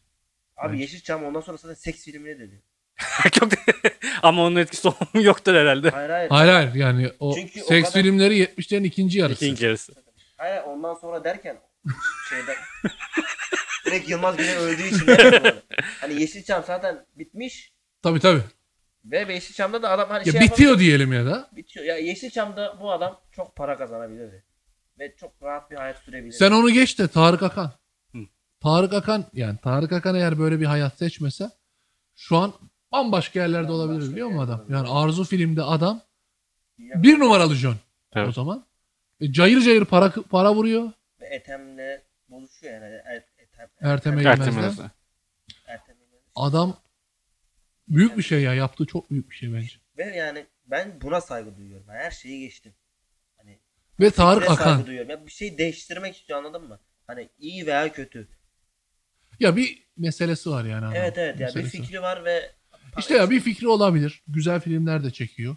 [0.57, 0.81] Abi Bence.
[0.81, 2.61] Yeşilçam ondan sonra zaten seks filmine dönüyor.
[3.31, 3.51] Çok
[4.23, 5.89] ama onun etkisi yoktur herhalde.
[5.89, 6.29] Hayır hayır.
[6.29, 9.45] Hayır hayır yani o Çünkü o seks kadar- filmleri 70'lerin ikinci yarısı.
[9.45, 9.93] İkinci yarısı.
[10.41, 11.57] Hayır ondan sonra derken
[12.29, 12.55] şeyden
[13.85, 15.55] direkt Yılmaz Güney öldüğü için derken.
[16.01, 17.73] Hani Yeşilçam zaten bitmiş
[18.03, 18.41] Tabii tabii.
[19.05, 21.49] ve Yeşilçam'da da adam hani Ya şey bitiyor diyelim ya da.
[21.51, 21.85] bitiyor.
[21.85, 24.43] Ya Yeşilçam'da bu adam çok para kazanabilirdi.
[24.99, 26.35] Ve çok rahat bir hayat sürebilirdi.
[26.35, 27.71] Sen onu geç de Tarık Akan.
[28.11, 28.17] Hı.
[28.63, 31.49] Tarık Akan yani Tarık Akan eğer böyle bir hayat seçmese
[32.15, 32.53] şu an
[32.91, 34.59] bambaşka yerlerde olabilir Bambaşka biliyor musun adam?
[34.59, 34.75] olabilir.
[34.77, 36.01] Yani Arzu filmde adam
[36.79, 38.33] bir numaralı John o Evet.
[38.33, 38.65] zaman.
[39.21, 40.91] E, cayır cayır para para vuruyor.
[41.21, 42.85] ve Ethem'le buluşuyor yani.
[43.05, 44.57] Er, Ethem, Ertem'e Ertem.
[44.57, 44.91] Ertem'le.
[46.35, 46.77] Adam
[47.87, 48.53] büyük bir şey ya.
[48.53, 49.75] Yaptığı çok büyük bir şey bence.
[49.97, 51.85] Ve yani ben buna saygı duyuyorum.
[51.89, 52.73] Ben her şeyi geçtim.
[53.37, 53.59] Hani
[53.99, 54.85] Ve Tarık saygı Akan.
[54.85, 55.09] duyuyorum.
[55.09, 56.79] Ya bir şey değiştirmek istiyor anladın mı?
[57.07, 58.27] Hani iyi veya kötü.
[59.39, 60.79] Ya bir meselesi var yani.
[60.85, 60.95] adamın.
[60.95, 62.51] Evet evet ya bir Meselesi fikri var ve
[62.97, 64.23] İşte ya bir fikri olabilir.
[64.27, 65.55] Güzel filmler de çekiyor.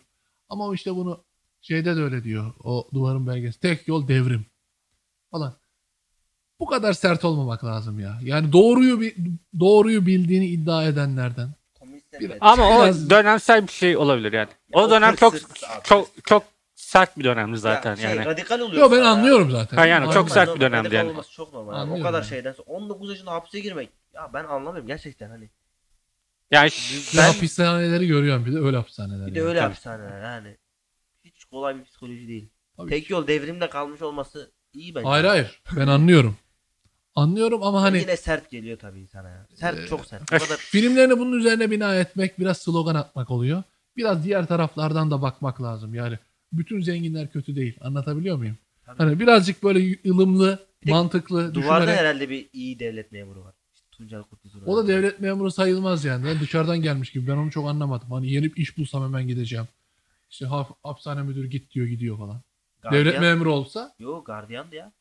[0.49, 1.24] Ama işte bunu
[1.65, 2.53] şeyde de öyle diyor.
[2.65, 3.61] O duvarın belgesi.
[3.61, 4.47] Tek yol devrim.
[5.31, 5.55] Falan.
[6.61, 8.19] Bu kadar sert olmamak lazım ya.
[8.23, 9.15] Yani doğruyu bi-
[9.61, 11.49] doğruyu bildiğini iddia edenlerden.
[12.21, 12.33] Bir-.
[12.41, 14.49] Ama Biraz- o dönemsel bir şey olabilir yani.
[14.75, 15.35] Ya O o dönem çok
[15.85, 16.43] çok çok
[16.75, 18.25] sert bir dönemdi Ya zaten şey, yani.
[18.25, 18.83] radikal oluyor.
[18.83, 19.77] Yo ben anlıyorum zaten.
[19.77, 20.29] Ha, yani çok Anlıyorum.
[20.35, 21.11] sert bir dönemdi yani.
[21.11, 21.73] Olması çok normal.
[21.73, 21.77] abi.
[21.79, 22.29] O Anlıyorum kadar yani.
[22.29, 23.89] şeyden sonra 19 yaşında hapse girmek.
[24.15, 25.51] Ya ben anlamıyorum gerçekten hani.
[26.51, 26.71] Yani
[27.17, 29.27] de hapishaneleri görüyorum bir de öyle hapishaneler.
[29.27, 29.49] Bir de yani.
[29.49, 29.69] öyle tabii.
[29.69, 30.57] hapishaneler yani.
[31.55, 32.49] Kolay bir psikoloji değil.
[32.77, 33.13] Tabii Tek ki.
[33.13, 35.09] yol devrimde kalmış olması iyi bence.
[35.09, 35.63] Hayır hayır.
[35.77, 36.37] Ben anlıyorum.
[37.15, 39.47] Anlıyorum ama hani Yine sert geliyor tabii insana ya.
[39.55, 40.23] Sert Ee, çok sert.
[40.33, 43.63] O kadar filmlerini bunun üzerine bina etmek biraz slogan atmak oluyor.
[43.97, 45.95] Biraz diğer taraflardan da bakmak lazım.
[45.95, 46.19] Yani
[46.53, 47.77] bütün zenginler kötü değil.
[47.81, 48.57] Anlatabiliyor muyum?
[48.87, 48.99] Tabii.
[48.99, 52.01] Hani birazcık böyle ılımlı, Bir mantıklı duvarda düşünerek.
[52.01, 53.55] herhalde bir iyi devlet memuru var.
[53.91, 54.67] Tuncel Kurtulur.
[54.67, 56.27] O da devlet memuru sayılmaz yani.
[56.27, 57.27] Ben dışarıdan gelmiş gibi.
[57.27, 58.11] Ben onu çok anlamadım.
[58.11, 59.69] Hani yenip iş bulsam hemen gideceğim.
[60.35, 62.43] İşte hap- hapishane müdürü git diyor gidiyor falan.
[62.83, 63.05] Gardiyan.
[63.05, 64.93] Devlet memuru olsa Yo gardiyandı ya.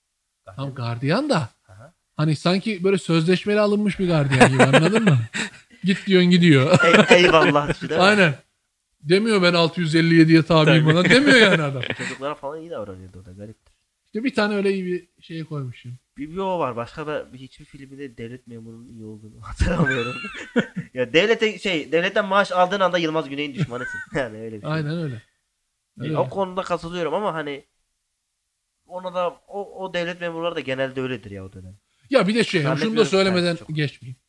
[0.45, 0.67] Gardiyan.
[0.67, 1.93] tam gardiyan da Aha.
[2.17, 5.17] hani sanki böyle sözleşmeli alınmış bir gardiyan gibi anladın mı?
[5.83, 6.79] Git diyorsun gidiyor.
[7.09, 7.99] Ey- eyvallah.
[7.99, 8.35] Aynen.
[9.01, 11.03] Demiyor ben 657'ye tabiyim bana.
[11.05, 11.81] Demiyor yani adam.
[11.97, 13.73] Çocuklara falan iyi davranıyordu o da gariptir.
[14.05, 15.97] İşte bir tane öyle iyi bir şey koymuşum.
[16.17, 16.75] Bir, bir o var.
[16.75, 20.15] Başka da hiçbir filmde devlet memurunun iyi olduğunu hatırlamıyorum.
[20.93, 23.99] ya devlete şey devletten maaş aldığın anda Yılmaz Güney'in düşmanısın.
[24.15, 24.71] Yani öyle bir şey.
[24.71, 25.15] Aynen öyle.
[25.15, 25.21] E,
[26.03, 26.17] Öyle.
[26.17, 27.65] O konuda katılıyorum ama hani
[28.85, 31.77] ona da o, o devlet memurları da genelde öyledir ya o dönem.
[32.09, 33.67] Ya bir de şey, şunu da söylemeden çok.
[33.69, 34.19] geçmeyeyim.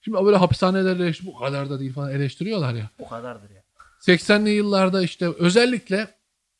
[0.00, 2.90] Şimdi böyle hapishaneleri eleştir- bu kadar da değil falan eleştiriyorlar ya.
[2.98, 3.62] O kadardır ya.
[4.00, 6.08] 80'li yıllarda işte özellikle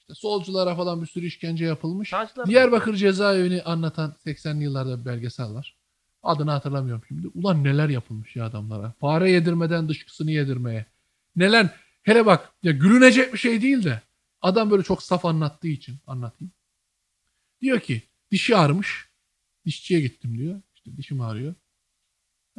[0.08, 2.08] işte solculara falan bir sürü işkence yapılmış.
[2.08, 5.76] Sağcılar Diyarbakır cezaevini anlatan 80'li yıllarda bir belgesel var.
[6.22, 7.28] Adını hatırlamıyorum şimdi.
[7.34, 8.94] Ulan neler yapılmış ya adamlara.
[9.00, 10.86] Fare yedirmeden dışkısını yedirmeye.
[11.36, 11.68] Neler
[12.02, 14.02] hele bak ya gülünecek bir şey değil de
[14.42, 16.52] adam böyle çok saf anlattığı için anlatayım.
[17.62, 19.08] Diyor ki dişi ağrımış.
[19.66, 20.60] Dişçiye gittim diyor.
[20.74, 21.54] İşte dişim ağrıyor.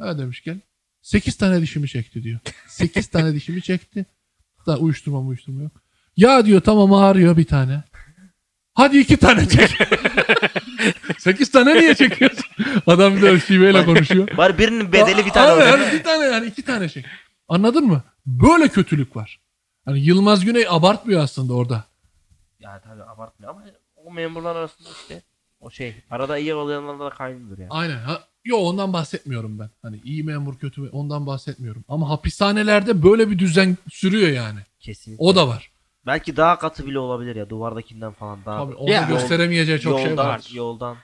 [0.00, 0.60] Ha demiş gel.
[1.02, 2.40] 8 tane dişimi çekti diyor.
[2.68, 4.06] 8 tane dişimi çekti.
[4.66, 5.85] Da uyuşturma uyuşturma yok.
[6.16, 7.82] Ya diyor tamam ağrıyor bir tane.
[8.74, 9.70] Hadi iki tane çek.
[11.18, 12.44] Sekiz tane niye çekiyorsun?
[12.86, 14.28] Adam bir de şiveyle konuşuyor.
[14.36, 15.92] Bari birinin bedeli bir tane Abi olacak.
[15.92, 17.04] bir tane yani iki tane çek.
[17.48, 18.02] Anladın mı?
[18.26, 19.40] Böyle kötülük var.
[19.84, 21.84] Hani Yılmaz Güney abartmıyor aslında orada.
[22.60, 23.64] Ya tabii abartmıyor ama
[23.96, 25.22] o memurlar arasında işte
[25.60, 27.70] o şey arada iyi olanlar da kaynıyordur yani.
[27.70, 27.98] Aynen.
[27.98, 29.70] Ha, yo ondan bahsetmiyorum ben.
[29.82, 31.84] Hani iyi memur kötü ondan bahsetmiyorum.
[31.88, 34.58] Ama hapishanelerde böyle bir düzen sürüyor yani.
[34.80, 35.24] Kesinlikle.
[35.24, 35.70] O da var.
[36.06, 38.64] Belki daha katı bile olabilir ya duvardakinden falan daha.
[38.64, 40.48] Tabii orada Ya, gösteremeyeceği çok yoldan, şey var.
[40.52, 40.96] Yoldan.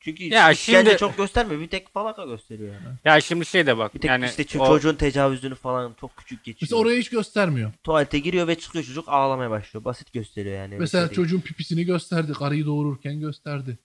[0.00, 1.60] Çünkü Ya işkence şimdi- çok göstermiyor.
[1.60, 2.96] Bir tek falaka gösteriyor yani.
[3.04, 3.94] Ya şimdi şey de bak.
[3.94, 6.58] Bir tek yani işte ço- o- çocuğun tecavüzünü falan çok küçük geçiyor.
[6.62, 7.72] Mesela orayı hiç göstermiyor.
[7.84, 9.84] Tuvalete giriyor ve çıkıyor çocuk ağlamaya başlıyor.
[9.84, 10.66] Basit gösteriyor yani.
[10.74, 11.16] öyle Mesela şey değil.
[11.16, 12.32] çocuğun pipisini gösterdi.
[12.32, 13.78] Karıyı doğururken gösterdi.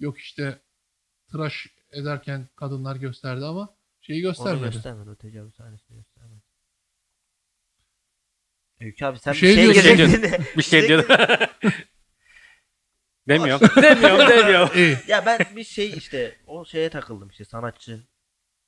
[0.00, 0.58] Yok işte
[1.30, 3.68] tıraş ederken kadınlar gösterdi ama
[4.00, 4.64] şeyi Onu göstermedi.
[4.74, 5.10] göstermedi.
[5.10, 6.11] O tecavüz sahnesini göstermedi.
[8.84, 9.82] Öykü abi sen Bir bir şey şey, diyorsun.
[9.96, 10.44] girecektin.
[10.58, 11.08] bir şey diyor.
[13.28, 13.68] demiyorum.
[13.82, 14.70] demiyorum demiyorum.
[14.76, 14.96] İyi.
[15.08, 18.00] ya ben bir şey işte o şeye takıldım işte sanatçı.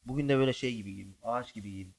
[0.05, 1.17] Bugün de böyle şey gibi giydim.
[1.23, 1.95] Ağaç gibi giydim.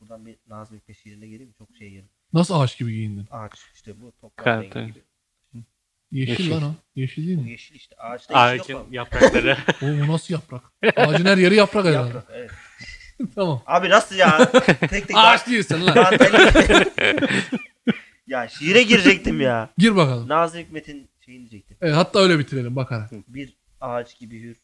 [0.00, 1.54] Buradan bir Nazım Hikmet şiirine geleyim?
[1.58, 2.08] Çok şey yerim.
[2.32, 3.26] Nasıl ağaç gibi giyindin?
[3.30, 4.46] Ağaç işte bu toprak
[4.76, 5.02] rengi gibi.
[6.12, 6.50] Yeşil, Yeşil.
[6.50, 6.74] lan o.
[6.94, 7.50] Yeşil değil Bu mi?
[7.50, 7.96] yeşil işte.
[7.96, 8.94] Ağaçta yeşil Ağacın yok mu?
[8.94, 9.56] yaprakları.
[9.82, 10.62] O bu nasıl yaprak?
[10.96, 12.06] Ağacın her yeri yaprak herhalde.
[12.08, 12.50] Yaprak evet.
[13.34, 13.62] tamam.
[13.66, 14.50] Abi nasıl ya?
[14.80, 15.96] tek tek Ağaç değilsin lan.
[18.26, 19.70] Ya şiire girecektim ya.
[19.78, 20.28] Gir bakalım.
[20.28, 21.76] Nazım Hikmet'in şeyini diyecektim.
[21.80, 23.10] Evet, hatta öyle bitirelim bakarak.
[23.28, 24.56] Bir ağaç gibi hür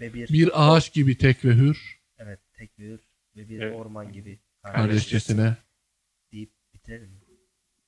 [0.00, 3.00] ve bir, Bir ağaç gibi tek ve hür evet tek ve hür
[3.36, 3.76] ve bir Evet.
[3.76, 5.56] orman gibi kardeşçesine.
[6.32, 7.08] deyip bitirelim.
[7.08, 7.16] mi?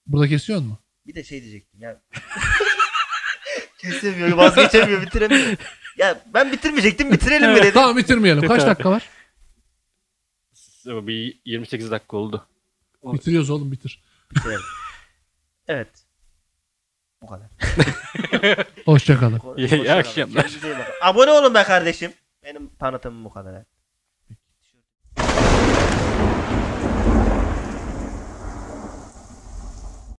[0.06, 0.78] Burada kesiyor mu?
[1.06, 2.00] Bir de şey diyecektim ya.
[3.78, 5.56] Kesemiyor, vazgeçemiyor, bitiremiyor.
[5.96, 7.70] Ya ben bitirmeyecektim, bitirelim mi dedim.
[7.74, 8.48] Tamam bitirmeyelim.
[8.48, 9.08] Kaç dakika var?
[10.86, 12.46] Bir 28 dakika oldu.
[13.04, 14.02] Bitiriyoruz oğlum bitir.
[14.30, 14.60] Bitirelim.
[15.68, 15.88] Evet.
[17.22, 17.46] Bu kadar.
[18.84, 19.40] Hoşçakalın.
[19.56, 20.50] İyi- iyi akşamlar.
[21.02, 22.12] Abone olun be kardeşim.
[22.42, 23.64] Benim tanıtımım bu kadar.